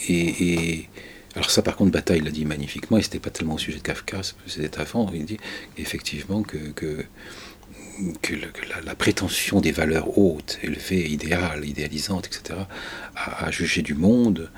[0.09, 0.89] Et,
[1.35, 3.83] alors ça, par contre, Bataille l'a dit magnifiquement, et c'était pas tellement au sujet de
[3.83, 5.11] Kafka, c'était avant.
[5.15, 5.39] Il dit
[5.77, 7.05] effectivement que,
[8.23, 8.35] que,
[8.85, 12.61] la, prétention des valeurs hautes, élevées, idéales, idéalisantes, etc.,
[13.17, 14.51] à, juger du monde,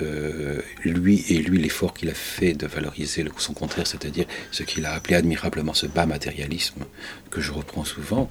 [0.00, 4.62] euh, lui et lui l'effort qu'il a fait de valoriser le, son contraire, c'est-à-dire ce
[4.62, 6.84] qu'il a appelé admirablement ce bas matérialisme
[7.30, 8.30] que je reprends souvent.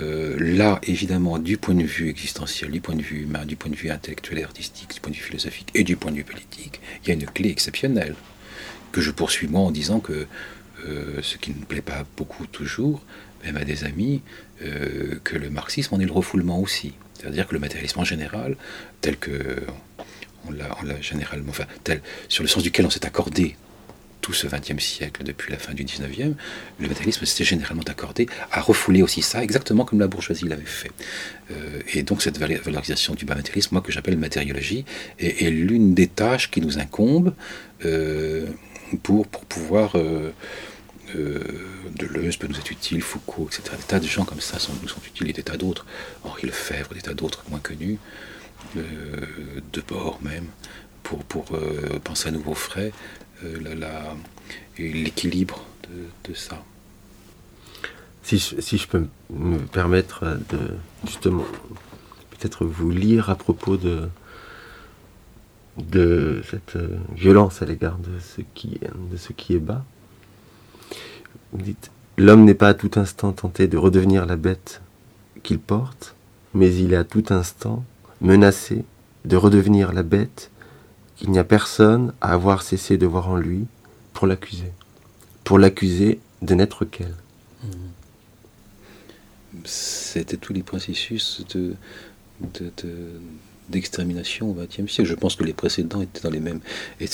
[0.00, 3.70] Euh, là, évidemment, du point de vue existentiel, du point de vue humain, du point
[3.70, 6.24] de vue intellectuel et artistique, du point de vue philosophique et du point de vue
[6.24, 8.14] politique, il y a une clé exceptionnelle
[8.90, 10.26] que je poursuis moi en disant que
[10.86, 13.02] euh, ce qui ne me plaît pas beaucoup toujours,
[13.44, 14.22] même à des amis,
[14.60, 16.94] que le marxisme en est le refoulement aussi.
[17.18, 18.56] C'est-à-dire que le matérialisme en général,
[19.00, 19.62] tel que
[20.46, 23.56] on l'a généralement, enfin, tel, sur le sens duquel on s'est accordé
[24.20, 26.36] tout ce XXe siècle, depuis la fin du XIXe,
[26.78, 30.92] le matérialisme s'était généralement accordé à refouler aussi ça, exactement comme la bourgeoisie l'avait fait.
[31.50, 34.84] Euh, et donc cette valorisation du bas matérialisme, moi que j'appelle matériologie,
[35.18, 37.34] est, l'une des tâches qui nous incombe
[37.84, 38.46] euh,
[39.02, 39.98] pour, pour pouvoir...
[39.98, 40.32] Euh,
[41.14, 43.76] Deleuze peut nous être utile, Foucault, etc.
[43.76, 45.86] Des tas de gens comme ça nous sont utiles, et des tas d'autres,
[46.24, 47.98] Henri Lefebvre, des tas d'autres moins connus.
[48.76, 48.80] Euh,
[49.72, 50.46] de bord même,
[51.02, 52.92] pour, euh, penser à nouveau frais,
[53.44, 53.58] euh,
[54.78, 55.64] l'équilibre
[56.24, 56.64] de, ça.
[58.22, 61.44] Si je, peux me permettre de justement
[62.30, 64.08] peut-être vous lire à propos de,
[66.48, 66.78] cette
[67.14, 69.84] violence à l'égard de ce qui est bas.
[71.52, 74.80] Vous dites, l'homme n'est pas à tout instant tenté de redevenir la bête
[75.42, 76.14] qu'il porte,
[76.54, 77.84] mais il est à tout instant
[78.20, 78.84] menacé
[79.24, 80.50] de redevenir la bête
[81.16, 83.66] qu'il n'y a personne à avoir cessé de voir en lui
[84.12, 84.72] pour l'accuser.
[85.44, 87.14] Pour l'accuser de n'être qu'elle.
[89.64, 91.74] C'était tous les processus de,
[93.68, 95.10] d'extermination au XXe siècle.
[95.10, 96.60] Je pense que les précédents étaient dans les mêmes,
[97.00, 97.06] et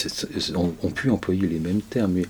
[0.55, 2.23] ont, pu employer les mêmes termes.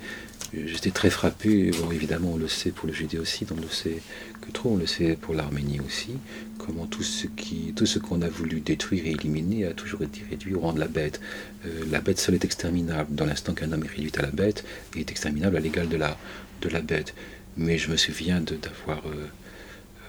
[0.53, 4.01] J'étais très frappé, bon, évidemment on le sait pour le génocide, on le sait
[4.41, 6.15] que trop, on le sait pour l'Arménie aussi,
[6.59, 10.73] comment tout ce qu'on a voulu détruire et éliminer a toujours été réduit au rang
[10.73, 11.21] de la bête.
[11.67, 14.65] Euh, la bête seule est exterminable, dans l'instant qu'un homme est réduit à la bête,
[14.95, 16.17] il est exterminable à l'égal de la,
[16.63, 17.15] de la bête.
[17.57, 19.27] Mais je me souviens d'avoir euh,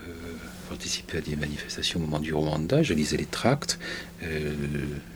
[0.08, 0.12] euh,
[0.70, 3.80] participé à des manifestations au moment du Rwanda, je lisais les tracts,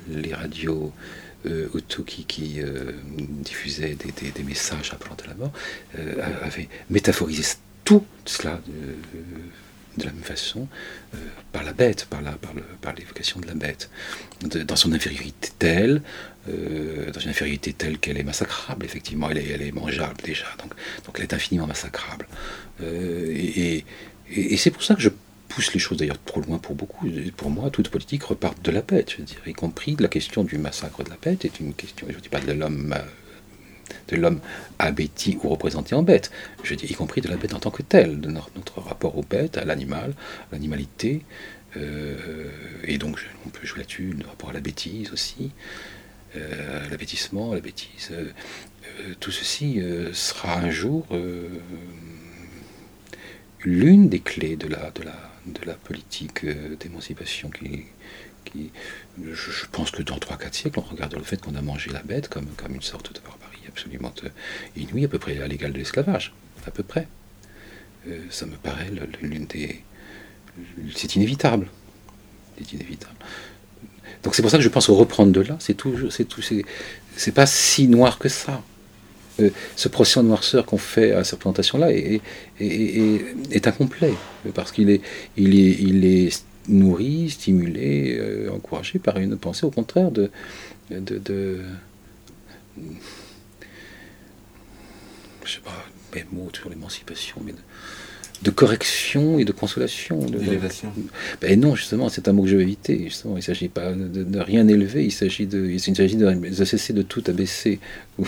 [0.09, 0.91] les radios
[1.45, 1.67] euh,
[2.05, 5.51] qui, qui euh, diffusait des, messages appelant à la mort,
[5.97, 7.43] euh, avait métaphorisé
[7.83, 10.67] tout cela de, la même façon
[11.13, 11.17] euh,
[11.51, 13.89] par la bête, par, la, par, par l'évocation de la bête,
[14.41, 16.01] dans son infériorité telle,
[16.47, 20.73] dans une infériorité telle qu'elle est massacrable, effectivement, elle est, elle est mangeable déjà, donc,
[21.05, 22.27] donc elle est infiniment massacrable.
[22.81, 23.85] et,
[24.29, 25.09] et c'est pour ça que je
[25.55, 27.07] pousse les choses d'ailleurs trop loin pour beaucoup.
[27.37, 31.03] Pour moi, toute politique repart de la bête, dire, y compris la question du massacre
[31.03, 32.95] de la bête est une question, je ne dis pas de l'homme
[34.07, 34.39] de l'homme
[34.79, 36.31] abéti ou représenté en bête,
[36.63, 39.23] je dis y compris de la bête en tant que telle, de notre, rapport aux
[39.23, 40.13] bêtes, à l'animal,
[40.51, 41.21] l'animalité,
[41.77, 42.49] euh,
[42.83, 45.51] et donc on peut jouer là-dessus, le rapport à la bêtise aussi,
[46.35, 48.09] euh, l'abêtissement, la bêtise.
[48.11, 48.31] Euh,
[49.19, 49.81] tout ceci
[50.11, 51.07] sera un jour
[53.63, 58.71] l'une des clés de de la, de la politique euh, d'émancipation qui,
[59.21, 62.27] je, pense que dans 3-4 siècles, on regarde le fait qu'on a mangé la bête
[62.27, 64.29] comme, comme une sorte de barbarie absolument euh,
[64.75, 66.33] inouïe, à peu près à l'égal de l'esclavage,
[66.67, 67.07] à peu près.
[68.07, 68.91] Euh, ça me paraît
[69.21, 69.81] l'une des...
[70.95, 71.67] C'est inévitable.
[72.57, 73.15] C'est inévitable.
[74.21, 76.41] Donc c'est pour ça que je pense au reprendre de là, c'est tout, c'est tout,
[76.41, 78.61] c'est pas si noir que ça.
[79.39, 84.13] Euh, ce procès en noirceur qu'on fait à cette présentation-là est, incomplet,
[84.53, 85.01] parce qu'il est,
[85.37, 90.29] il est, il est nourri, stimulé, euh, encouragé par une pensée au contraire de...
[90.91, 91.61] de, de
[95.45, 97.57] je sais pas, mes mots sur l'émancipation, mais de
[98.51, 100.17] correction et de consolation.
[100.25, 100.91] D'élévation.
[101.41, 103.05] Ben non, justement, c'est un mot que je vais éviter.
[103.05, 106.93] Justement, il ne s'agit pas de, rien élever, il s'agit de, il s'agit de, cesser
[106.93, 107.79] de tout abaisser,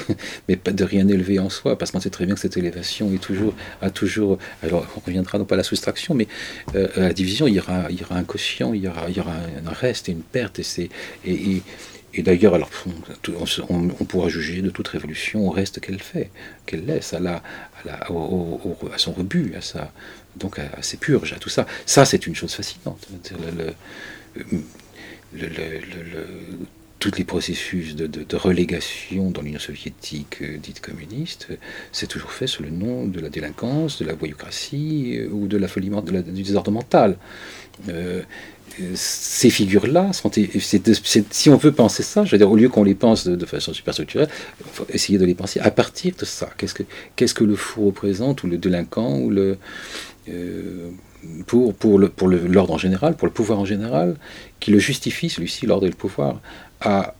[0.47, 3.13] mais pas de rien élever en soi, parce qu'on sait très bien que cette élévation
[3.13, 4.37] est toujours, a toujours.
[4.63, 6.27] Alors, on reviendra non pas à la soustraction, mais
[6.75, 9.09] euh, à la division, il y aura, il y aura un quotient, il y aura,
[9.09, 10.89] il y aura un, reste et une perte, et c'est
[11.25, 11.63] et, et
[12.21, 12.69] d'ailleurs, alors,
[13.69, 16.31] on, pourra juger de toute révolution au reste qu'elle fait,
[16.65, 17.43] qu'elle laisse à, la,
[17.87, 18.07] à,
[18.97, 19.91] son rebut, à sa,
[20.35, 21.65] donc à, ses purges, à tout ça.
[21.85, 23.07] Ça, c'est une chose fascinante.
[23.51, 23.73] Le,
[26.99, 31.49] tous les processus de, relégation dans l'Union soviétique euh, dite communiste,
[31.91, 35.57] c'est toujours fait sous le nom de la délinquance, de la voyoucratie euh, ou de
[35.57, 37.17] la folie, du désordre mental.
[37.89, 38.23] Euh,
[38.93, 40.31] ces figures-là sont.
[40.31, 43.73] si on veut penser ça, je veux dire, au lieu qu'on les pense de, façon
[43.73, 46.49] superstructurelle, il faut essayer de les penser à partir de ça.
[46.57, 49.57] Qu'est-ce que, le fou représente, ou le délinquant, ou le.
[50.29, 50.89] Euh,
[51.47, 54.15] pour, l'ordre en général, pour le pouvoir en général,
[54.59, 56.39] qui le justifie, celui-ci, l'ordre et le pouvoir,
[56.81, 57.15] à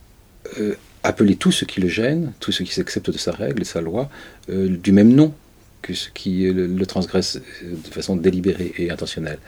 [0.60, 3.64] euh, appeler tout ce qui le gêne, tout ce qui s'accepte de sa règle et
[3.64, 4.08] de sa loi,
[4.50, 5.34] euh, du même nom
[5.82, 9.38] que ce qui le, le transgresse de façon délibérée et intentionnelle.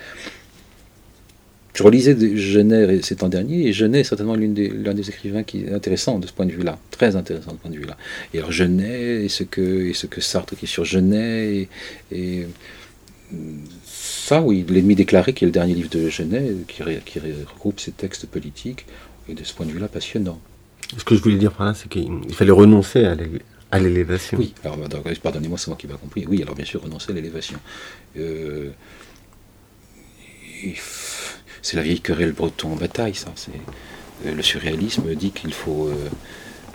[1.75, 5.65] Je relisais Genet ces temps derniers, et Genet est certainement l'un des, des, écrivains qui
[5.65, 7.97] est intéressant de ce point de vue-là, très intéressant de ce point de vue-là.
[8.35, 11.69] Et alors Genet, et ce que, et ce que Sartre qui est sur Genet,
[12.11, 12.47] et,
[13.85, 17.93] ça, oui, L'ennemi déclaré, qui est le dernier livre de Genet, qui, qui regroupe ses
[17.93, 18.87] textes politiques,
[19.29, 20.41] et de ce point de vue-là passionnant.
[20.97, 23.05] Ce que je voulais dire par là, c'est qu'il fallait renoncer
[23.71, 24.39] à l'élévation.
[24.39, 24.79] Oui, alors
[25.23, 26.25] pardonnez-moi, c'est moi qui n'ai pas compris.
[26.27, 27.59] Oui, alors bien sûr, renoncer à l'élévation.
[28.17, 28.71] Euh,
[31.63, 33.33] c'est la vieille querelle breton en bataille, ça.
[34.27, 36.09] Euh, le surréalisme dit qu'il faut euh,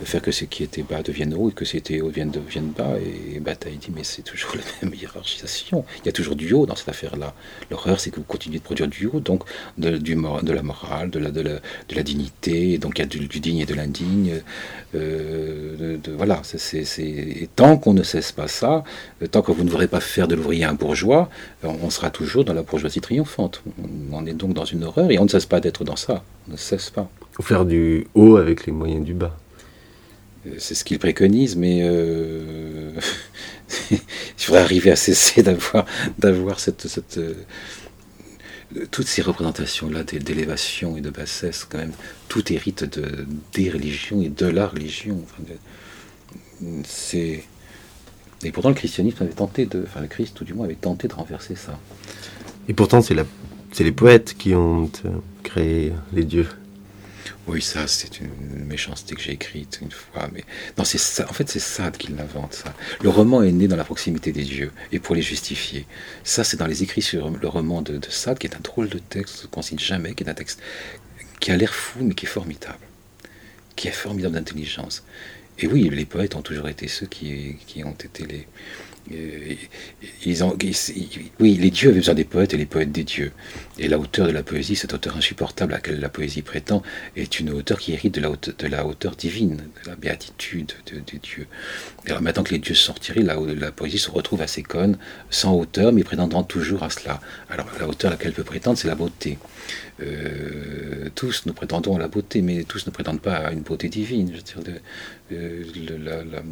[0.06, 2.72] faire que ce qui était bas devienne haut et que ce qui était haut devienne,
[2.76, 2.96] bas.
[3.00, 5.86] Et Bataille dit, mais c'est toujours la même hiérarchisation.
[6.00, 7.34] Il y a toujours du haut dans cette affaire-là.
[7.72, 9.44] L'horreur, c'est que vous continuez de produire du haut, donc
[9.78, 13.04] de, du, de la morale, de la, de la, de la dignité, donc il y
[13.04, 14.42] a du, digne et de l'indigne.
[14.96, 18.84] Euh, de, voilà, c'est, tant qu'on ne cesse pas ça,
[19.32, 21.30] tant que vous ne voudrez pas faire de l'ouvrier un bourgeois,
[21.64, 23.64] on sera toujours dans la bourgeoisie triomphante.
[24.12, 26.24] On est donc dans une horreur et on ne cesse pas d'être dans ça.
[26.48, 27.10] On ne cesse pas.
[27.42, 29.36] Faire du haut avec les moyens du bas.
[30.46, 32.92] Euh, c'est ce qu'il préconise, mais euh,
[33.92, 34.00] il
[34.38, 35.86] faudrait arriver à cesser d'avoir,
[36.20, 37.34] d'avoir cette, cette euh,
[38.90, 41.94] toutes ces représentations-là d'élévation et de bassesse, quand même,
[42.28, 45.24] tout hérite de, des religions et de la religion.
[46.84, 47.44] c'est...
[48.44, 49.84] Et pourtant, le christianisme avait tenté de.
[49.84, 51.80] Enfin, le Christ, tout du moins, avait tenté de renverser ça.
[52.68, 53.26] Et pourtant, c'est, la,
[53.72, 54.90] c'est les poètes qui ont
[55.44, 56.48] créé les dieux.
[57.46, 60.30] Oui, ça, c'est une méchanceté que j'ai écrite une fois.
[60.34, 60.46] Mais
[60.78, 61.24] non, c'est.
[61.24, 62.54] En fait, c'est Sade qui l'invente.
[62.54, 62.74] Ça.
[63.02, 65.86] Le roman est né dans la proximité des dieux et pour les justifier.
[66.24, 68.88] Ça, c'est dans les écrits sur le roman de, de Sade, qui est un drôle
[68.88, 70.62] de texte qu'on cite jamais, qui est un texte
[71.42, 72.88] qui a l'air fou, mais qui est formidable,
[73.76, 75.04] qui est formidable d'intelligence.
[75.60, 78.48] Et oui, les poètes ont toujours été ceux qui, qui ont été les,
[79.12, 79.56] euh,
[80.26, 80.58] ils ont,
[81.40, 83.32] oui, les dieux avaient besoin des poètes et les poètes des dieux.
[83.80, 86.84] Et la hauteur de la poésie, cette hauteur insupportable à laquelle la poésie prétend,
[87.16, 91.48] est une hauteur qui hérite de la hauteur, de divine, de la béatitude des dieux.
[92.06, 94.64] Et alors maintenant que les dieux sont retirés, la, la poésie se retrouve à ses
[94.64, 94.98] cônes,
[95.30, 97.20] sans hauteur, mais prétendant toujours à cela.
[97.50, 99.38] Alors la hauteur à laquelle elle peut prétendre, c'est la beauté.
[100.02, 103.90] Euh, tous nous prétendons à la beauté, mais tous ne prétendent pas à une beauté
[103.90, 104.30] divine.
[104.32, 104.74] Je veux dire,
[105.32, 105.64] euh,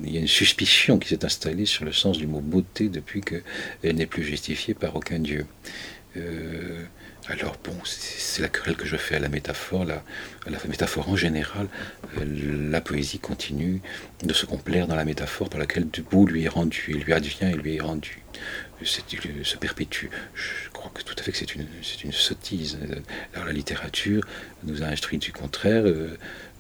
[0.04, 3.22] il y a une suspicion qui s'est installée sur le sens du mot beauté depuis
[3.22, 5.46] qu'elle n'est plus justifiée par aucun dieu.
[6.18, 6.84] Euh,
[7.28, 10.04] alors bon, c'est la querelle que je fais à la métaphore, la,
[10.48, 11.68] la métaphore en général.
[12.18, 13.82] la poésie continue
[14.24, 17.14] de se complaire dans la métaphore dans laquelle du bout lui est rendu, il lui
[17.14, 18.22] advient et lui est rendu
[18.86, 20.08] se perpétue.
[20.34, 21.68] Je crois que tout à fait que c'est une,
[22.04, 22.78] une sottise.
[23.34, 24.24] Alors la littérature
[24.64, 25.84] nous a instruit du contraire.
[25.86, 26.18] Euh,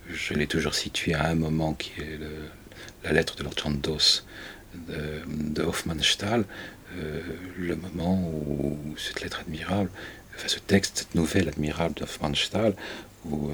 [0.09, 2.19] je l'ai toujours situé à un moment qui est
[3.03, 4.23] la lettre de Lord Chandos
[4.87, 6.45] de, de Hofmannsthal,
[6.97, 7.21] euh,
[7.57, 9.89] le moment où cette lettre admirable,
[10.45, 12.75] ce texte, cette nouvelle admirable de Hofmannsthal,
[13.25, 13.53] où, euh,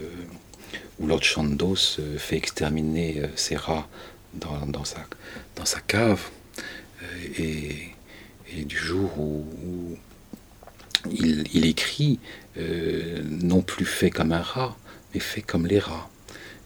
[1.00, 3.88] où Lord Chandos fait exterminer ses rats
[4.34, 4.84] dans,
[5.66, 6.22] sa, cave.
[7.38, 7.90] et
[8.56, 9.98] et du jour où,
[11.12, 12.20] il, écrit,
[12.58, 14.76] euh, non plus fait comme un rat,
[15.14, 16.10] mais fait comme les rats.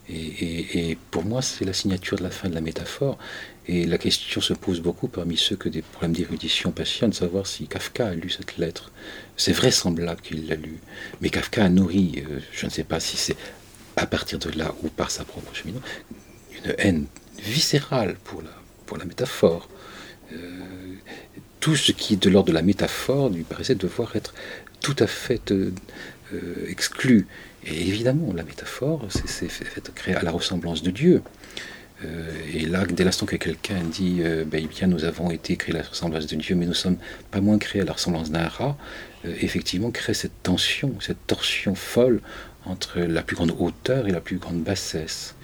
[0.10, 3.18] Et, pour moi, c'est la signature de la fin de la métaphore.
[3.68, 7.68] Et la question se pose beaucoup parmi ceux que des problèmes d'érudition passionnent, savoir si
[7.68, 8.92] Kafka a lu cette lettre.
[9.44, 10.76] C'est vraisemblable qu'il l'a lu.
[11.20, 13.36] Mais Kafka a nourri, euh, je ne sais pas si c'est
[13.96, 15.80] à partir de là ou par sa propre cheminée,
[16.64, 17.06] une haine
[17.42, 19.68] viscérale pour la, métaphore.
[20.32, 20.38] Euh,
[21.60, 24.36] tout ce qui est de l'ordre de la métaphore lui paraissait devoir être
[24.80, 25.74] tout à fait euh,
[26.68, 27.26] exclu.
[27.66, 31.24] Et évidemment, la métaphore, c'est fait créer à la ressemblance de Dieu.
[32.04, 35.76] Euh, et là, dès l'instant que quelqu'un dit euh, ben, bien, nous avons été créés
[35.76, 36.98] à la ressemblance de Dieu, mais nous sommes
[37.30, 38.78] pas moins créés à la ressemblance d'un rat,
[39.26, 42.22] euh, effectivement, crée cette tension, cette torsion folle
[42.66, 45.36] entre la plus grande hauteur et la plus grande bassesse.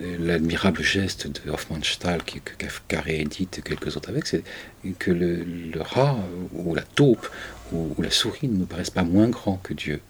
[0.00, 4.42] L'admirable geste de Hofmannsthal, que Kafka réédite quelques autres avec, c'est
[4.98, 6.18] que le, rat,
[6.52, 7.28] ou la taupe,
[7.72, 10.00] ou, la souris ne nous paraissent pas moins grands que Dieu.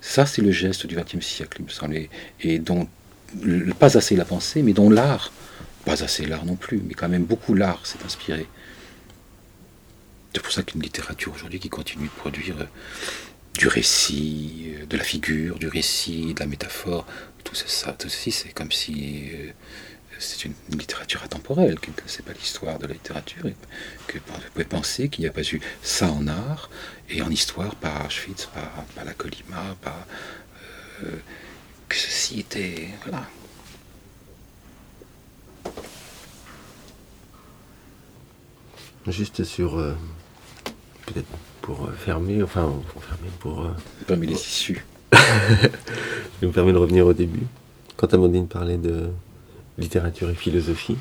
[0.00, 1.98] ça, c'est le geste du XXe siècle, il me semble,
[2.40, 2.88] et dont
[3.78, 5.32] pas assez la pensée, mais dont l'art,
[5.84, 8.46] pas assez l'art non plus, mais quand même beaucoup l'art s'est inspiré.
[10.34, 12.66] C'est pour ça qu'une littérature aujourd'hui qui continue de produire euh,
[13.54, 17.06] du récit, euh, de la figure, du récit, de la métaphore,
[17.44, 19.50] tout ça, tout ceci, c'est comme si euh,
[20.18, 21.76] c'est une, littérature atemporelle,
[22.06, 23.54] c'est pas l'histoire de la littérature, et
[24.06, 26.70] que vous pouvez penser qu'il n'y a pas eu ça en art
[27.08, 28.48] et en histoire par Auschwitz,
[28.94, 30.06] par la Colima, par
[31.88, 32.88] que ceci était.
[33.02, 33.24] Voilà.
[39.06, 39.78] Juste sur.
[39.78, 39.94] Euh,
[41.06, 41.28] peut-être
[41.62, 43.62] pour euh, fermer, enfin, pour fermer, pour.
[43.62, 43.70] Euh,
[44.06, 44.84] fermer les issues.
[45.12, 47.46] Je me permet de revenir au début.
[47.96, 49.08] Quand Amandine parlait de
[49.78, 50.98] littérature et philosophie,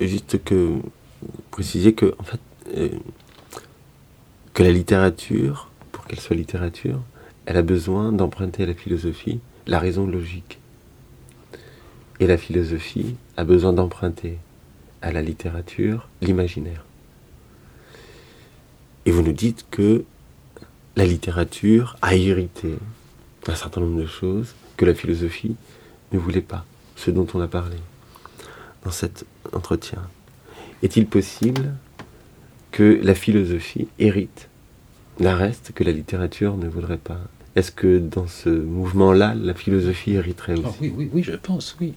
[0.00, 0.76] juste que
[1.50, 2.40] préciser que en fait
[4.54, 7.00] que la littérature, pour qu'elle soit littérature,
[7.48, 10.58] elle a besoin d'emprunter à la philosophie la raison logique.
[12.20, 14.36] Et la philosophie a besoin d'emprunter
[15.00, 16.84] à la littérature l'imaginaire.
[19.06, 20.04] Et vous nous dites que
[20.94, 22.74] la littérature a hérité
[23.46, 25.56] d'un certain nombre de choses que la philosophie
[26.12, 26.66] ne voulait pas,
[26.96, 27.78] ce dont on a parlé
[28.84, 30.02] dans cet entretien.
[30.82, 31.72] Est-il possible
[32.72, 34.50] que la philosophie hérite
[35.18, 37.20] d'un reste que la littérature ne voudrait pas?
[37.58, 41.76] Est-ce que dans ce mouvement-là, la philosophie hériterait ah aussi Oui, oui, oui, je pense,
[41.80, 41.94] oui.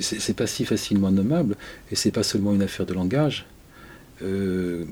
[0.00, 1.56] C'est pas si facilement nommable,
[1.90, 3.46] et c'est pas seulement une affaire de langage.
[4.22, 4.84] Euh,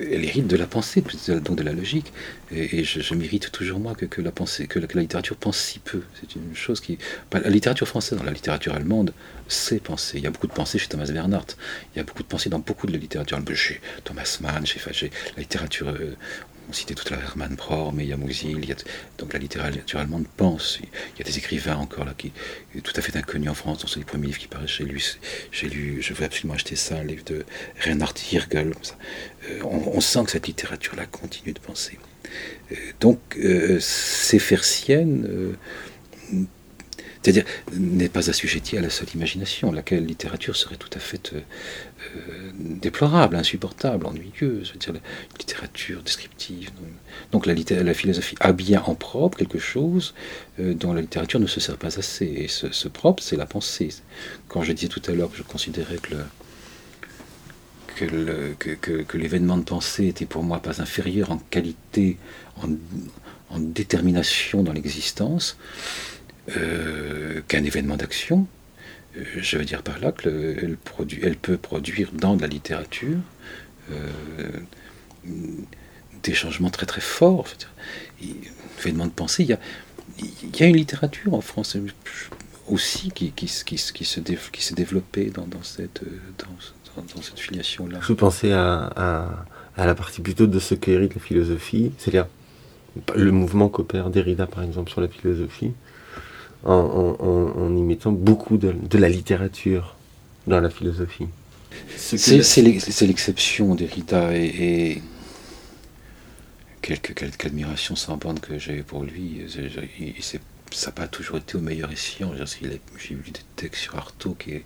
[0.00, 2.12] elle hérite de la pensée, donc de la logique.
[2.52, 6.02] Et, je, m'irrite toujours moi que, la pensée, que la, littérature pense si peu.
[6.20, 6.98] C'est une chose qui.
[7.32, 9.12] La littérature française, dans la littérature allemande,
[9.48, 10.18] sait penser.
[10.18, 11.56] Il y a beaucoup de pensées chez Thomas Bernhardt.
[11.94, 13.40] Il y a beaucoup de pensées dans beaucoup de la littérature.
[13.54, 16.14] Chez Thomas Mann, chez, chez la littérature euh,
[16.68, 18.16] on citait tout à l'heure Hermann Brohr, il y a
[19.18, 20.78] donc la littérature allemande pense.
[20.80, 22.32] Il y a des écrivains encore là qui
[22.74, 25.04] sont tout à fait inconnus en France, dans les premiers livres qui paraissent chez lui.
[25.52, 27.44] J'ai lu, je veux absolument acheter ça, un livre de
[27.84, 28.72] Reinhard Hirgel.
[29.50, 31.98] Euh, on, sent que cette littérature-là continue de penser.
[32.72, 35.56] Euh, donc, euh, ces Fersiennes
[37.26, 41.38] c'est-à-dire n'est pas assujetti à la seule imagination, laquelle littérature serait tout à fait euh,
[41.38, 41.95] euh,
[42.58, 45.00] déplorable, insupportable, ennuyeuse, dire la
[45.38, 46.70] littérature descriptive.
[47.32, 50.14] Donc la, la, philosophie a bien en propre quelque chose
[50.60, 52.26] euh, dont la littérature ne se sert pas assez.
[52.26, 53.88] Et ce, propre, c'est la pensée.
[54.48, 55.98] Quand je disais tout à l'heure que je considérais
[57.96, 62.18] que l'événement de pensée était pour moi pas inférieur en qualité,
[62.58, 65.56] en détermination dans l'existence,
[66.56, 68.46] euh, qu'un événement d'action.
[69.16, 70.76] Je veux dire par là qu'elle
[71.22, 73.18] elle peut produire dans de la littérature
[73.90, 74.10] euh,
[76.22, 77.46] des changements très très forts.
[78.80, 81.76] Événement de pensée, il y a, une littérature en France
[82.68, 86.00] aussi qui, se, qui s'est développée dans, cette
[87.36, 88.00] filiation-là.
[88.02, 92.26] Je pensais à, à, à, la partie plutôt de ce qu'hérite la philosophie, c'est-à-dire
[93.14, 95.72] le mouvement qu'opère Derrida par exemple sur la philosophie,
[96.64, 99.96] en, y mettant beaucoup de, la littérature
[100.46, 101.28] dans la philosophie.
[101.96, 105.02] C'est l'exception Derrida et, et
[106.82, 109.42] quelque, admiration sans bande que j'ai pour lui.
[110.70, 112.32] ça n'a pas toujours été au meilleur escient.
[112.34, 114.62] J'ai lu des textes sur Artaud qui,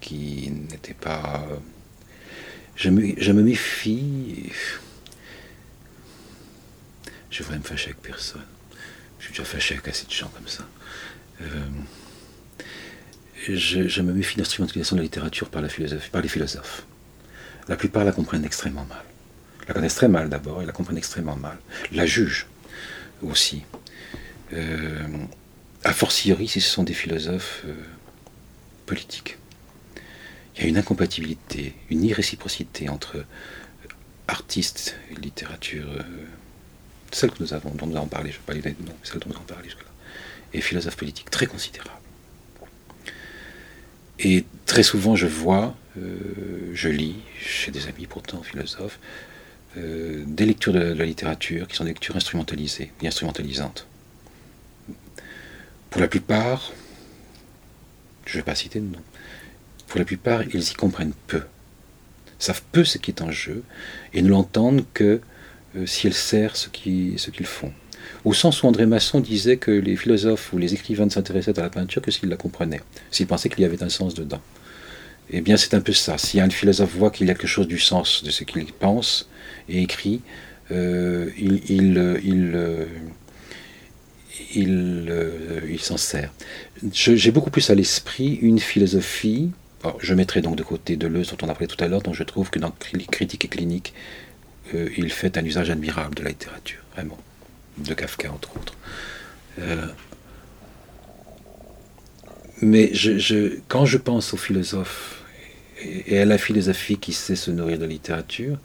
[0.00, 1.46] qui n'étaient pas.
[2.76, 4.50] Je me, je me méfie.
[7.30, 8.44] Je voudrais me fâcher avec personne.
[9.18, 10.64] Je suis déjà fâché avec assez de gens comme ça.
[11.40, 11.46] Euh,
[13.48, 16.84] je, me méfie de de la littérature par, les philosophes.
[17.68, 19.02] La plupart la comprennent extrêmement mal.
[19.68, 21.58] La connaissent très mal d'abord et la comprennent extrêmement mal.
[21.92, 22.46] La jugent
[23.22, 23.62] aussi.
[24.52, 25.06] Euh,
[25.84, 27.74] a fortiori si ce sont des philosophes euh,
[28.86, 29.38] politiques.
[30.56, 33.24] Il y a une incompatibilité, une irréciprocité entre
[34.28, 35.88] artistes et littérature,
[37.10, 38.92] celle que nous avons, dont nous avons parlé, je dont
[39.26, 39.91] nous avons parlé jusque-là
[40.54, 41.90] et philosophe politique très considérable.
[44.18, 48.98] Et très souvent, je vois, euh, je lis, chez des amis pourtant philosophes,
[49.76, 53.86] euh, des lectures de, la littérature qui sont des lectures instrumentalisées et instrumentalisantes.
[55.90, 56.72] Pour la plupart,
[58.26, 59.02] je ne vais pas citer de nom,
[59.88, 61.42] pour la plupart, ils y comprennent peu,
[62.38, 63.62] savent peu ce qui est en jeu,
[64.14, 65.20] et ne l'entendent que
[65.76, 67.72] euh, si elle sert ce qu'ils font.
[68.24, 71.62] Au sens où André Masson disait que les philosophes ou les écrivains ne s'intéressaient à
[71.62, 74.40] la peinture que s'ils la comprenaient, s'ils pensaient qu'il y avait un sens dedans.
[75.30, 76.18] Eh bien, c'est un peu ça.
[76.18, 79.28] Si un philosophe voit qu'il y a quelque chose du sens de ce qu'il pense
[79.68, 80.20] et écrit,
[80.70, 82.86] euh, il, euh,
[85.68, 86.32] il s'en sert.
[86.92, 89.50] J'ai beaucoup plus à l'esprit une philosophie.
[90.00, 92.22] je mettrai donc de côté Deleuze, dont on a parlé tout à l'heure, dont je
[92.22, 92.72] trouve que dans
[93.10, 93.94] Critique et Clinique,
[94.74, 97.18] euh, il fait un usage admirable de la littérature, vraiment,
[97.78, 98.74] de Kafka entre autres.
[99.58, 99.86] Euh,
[102.60, 102.92] mais
[103.68, 105.22] quand je pense aux philosophes
[105.84, 108.56] et à la philosophie qui sait se nourrir de littérature,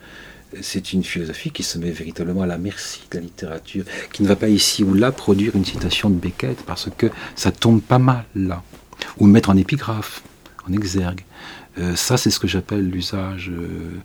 [0.61, 4.27] c'est une philosophie qui se met véritablement à la merci de la littérature, qui ne
[4.27, 7.99] va pas ici ou là produire une citation de Beckett parce que ça tombe pas
[7.99, 8.63] mal là,
[9.17, 10.21] ou mettre en épigraphe,
[10.67, 11.25] en exergue.
[11.79, 13.99] Euh, ça, c'est ce que j'appelle l'usage, euh,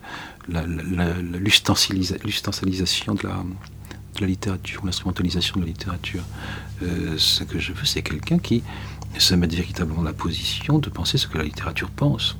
[1.39, 3.45] l'ustensilisation de la,
[4.21, 6.23] la littérature, l'instrumentalisation de la littérature.
[6.83, 8.63] Euh, ce que je veux, c'est quelqu'un qui
[9.19, 12.37] se mette véritablement dans la position de penser ce que la littérature pense.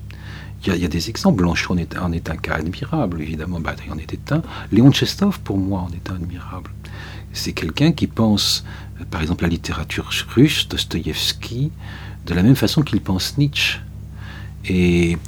[0.65, 1.39] Il y, a, des exemples.
[1.39, 1.77] Blanchot en
[2.13, 3.59] est, un cas admirable, évidemment.
[3.59, 4.43] Bataille en était un.
[4.71, 6.71] Léon Tchestov, pour moi, en est un admirable.
[7.33, 8.65] C'est quelqu'un qui pense,
[9.11, 11.73] par exemple, la littérature russe, Dostoïevski,
[12.27, 13.81] de la même façon qu'il pense Nietzsche.
[14.69, 15.19] Et,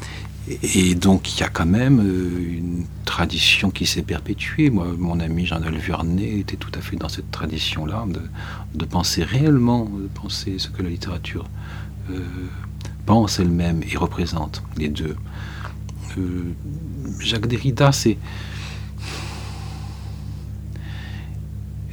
[0.96, 4.68] donc il y a quand même euh, une tradition qui s'est perpétuée.
[4.70, 8.04] Moi, mon ami Jean-Noël Vuarnet était tout à fait dans cette tradition-là
[8.74, 11.46] de, penser réellement, de penser ce que la littérature
[12.10, 12.20] euh,
[13.06, 15.16] pense elle-même et représente les deux.
[16.18, 16.52] Euh,
[17.20, 18.18] Jacques Derrida, c'est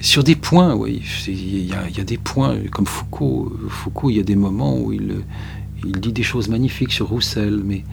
[0.02, 3.56] sur des points, oui, il y, a des points comme Foucault.
[3.70, 5.24] Foucault, il y a des moments où il
[5.86, 7.84] il dit des choses magnifiques sur Roussel, mais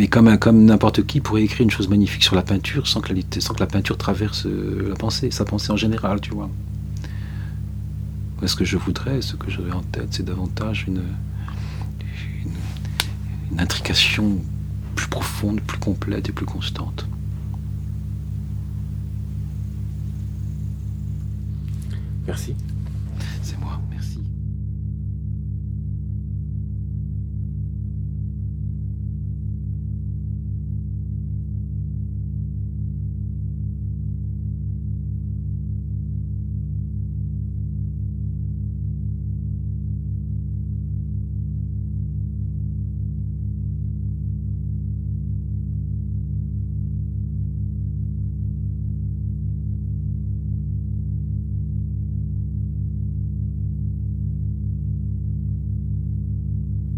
[0.00, 3.12] mais comme, comme n'importe qui pourrait écrire une chose magnifique sur la peinture sans que
[3.12, 6.48] la, sans que la peinture traverse euh, la pensée, sa pensée en général, tu vois.
[8.46, 11.02] Ce que je voudrais, ce que j'aurais en tête, c'est davantage une,
[12.46, 12.52] une,
[13.52, 14.38] une intrication
[14.94, 17.06] plus profonde, plus complète et plus constante.
[22.26, 22.54] Merci.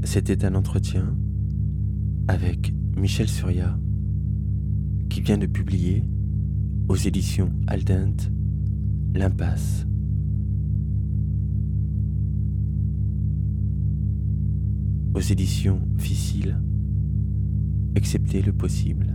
[0.04, 1.16] C'était un entretien
[2.28, 3.78] avec Michel Surya
[5.08, 6.04] qui vient de publier
[6.88, 8.16] aux éditions Aldent
[9.14, 9.86] L'Impasse.
[15.14, 16.60] Aux éditions Ficile,
[17.94, 19.14] excepté le possible.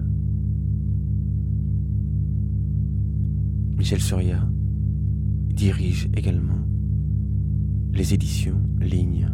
[3.78, 4.48] Michel Surya
[5.54, 6.66] dirige également
[7.94, 9.30] les éditions Ligne.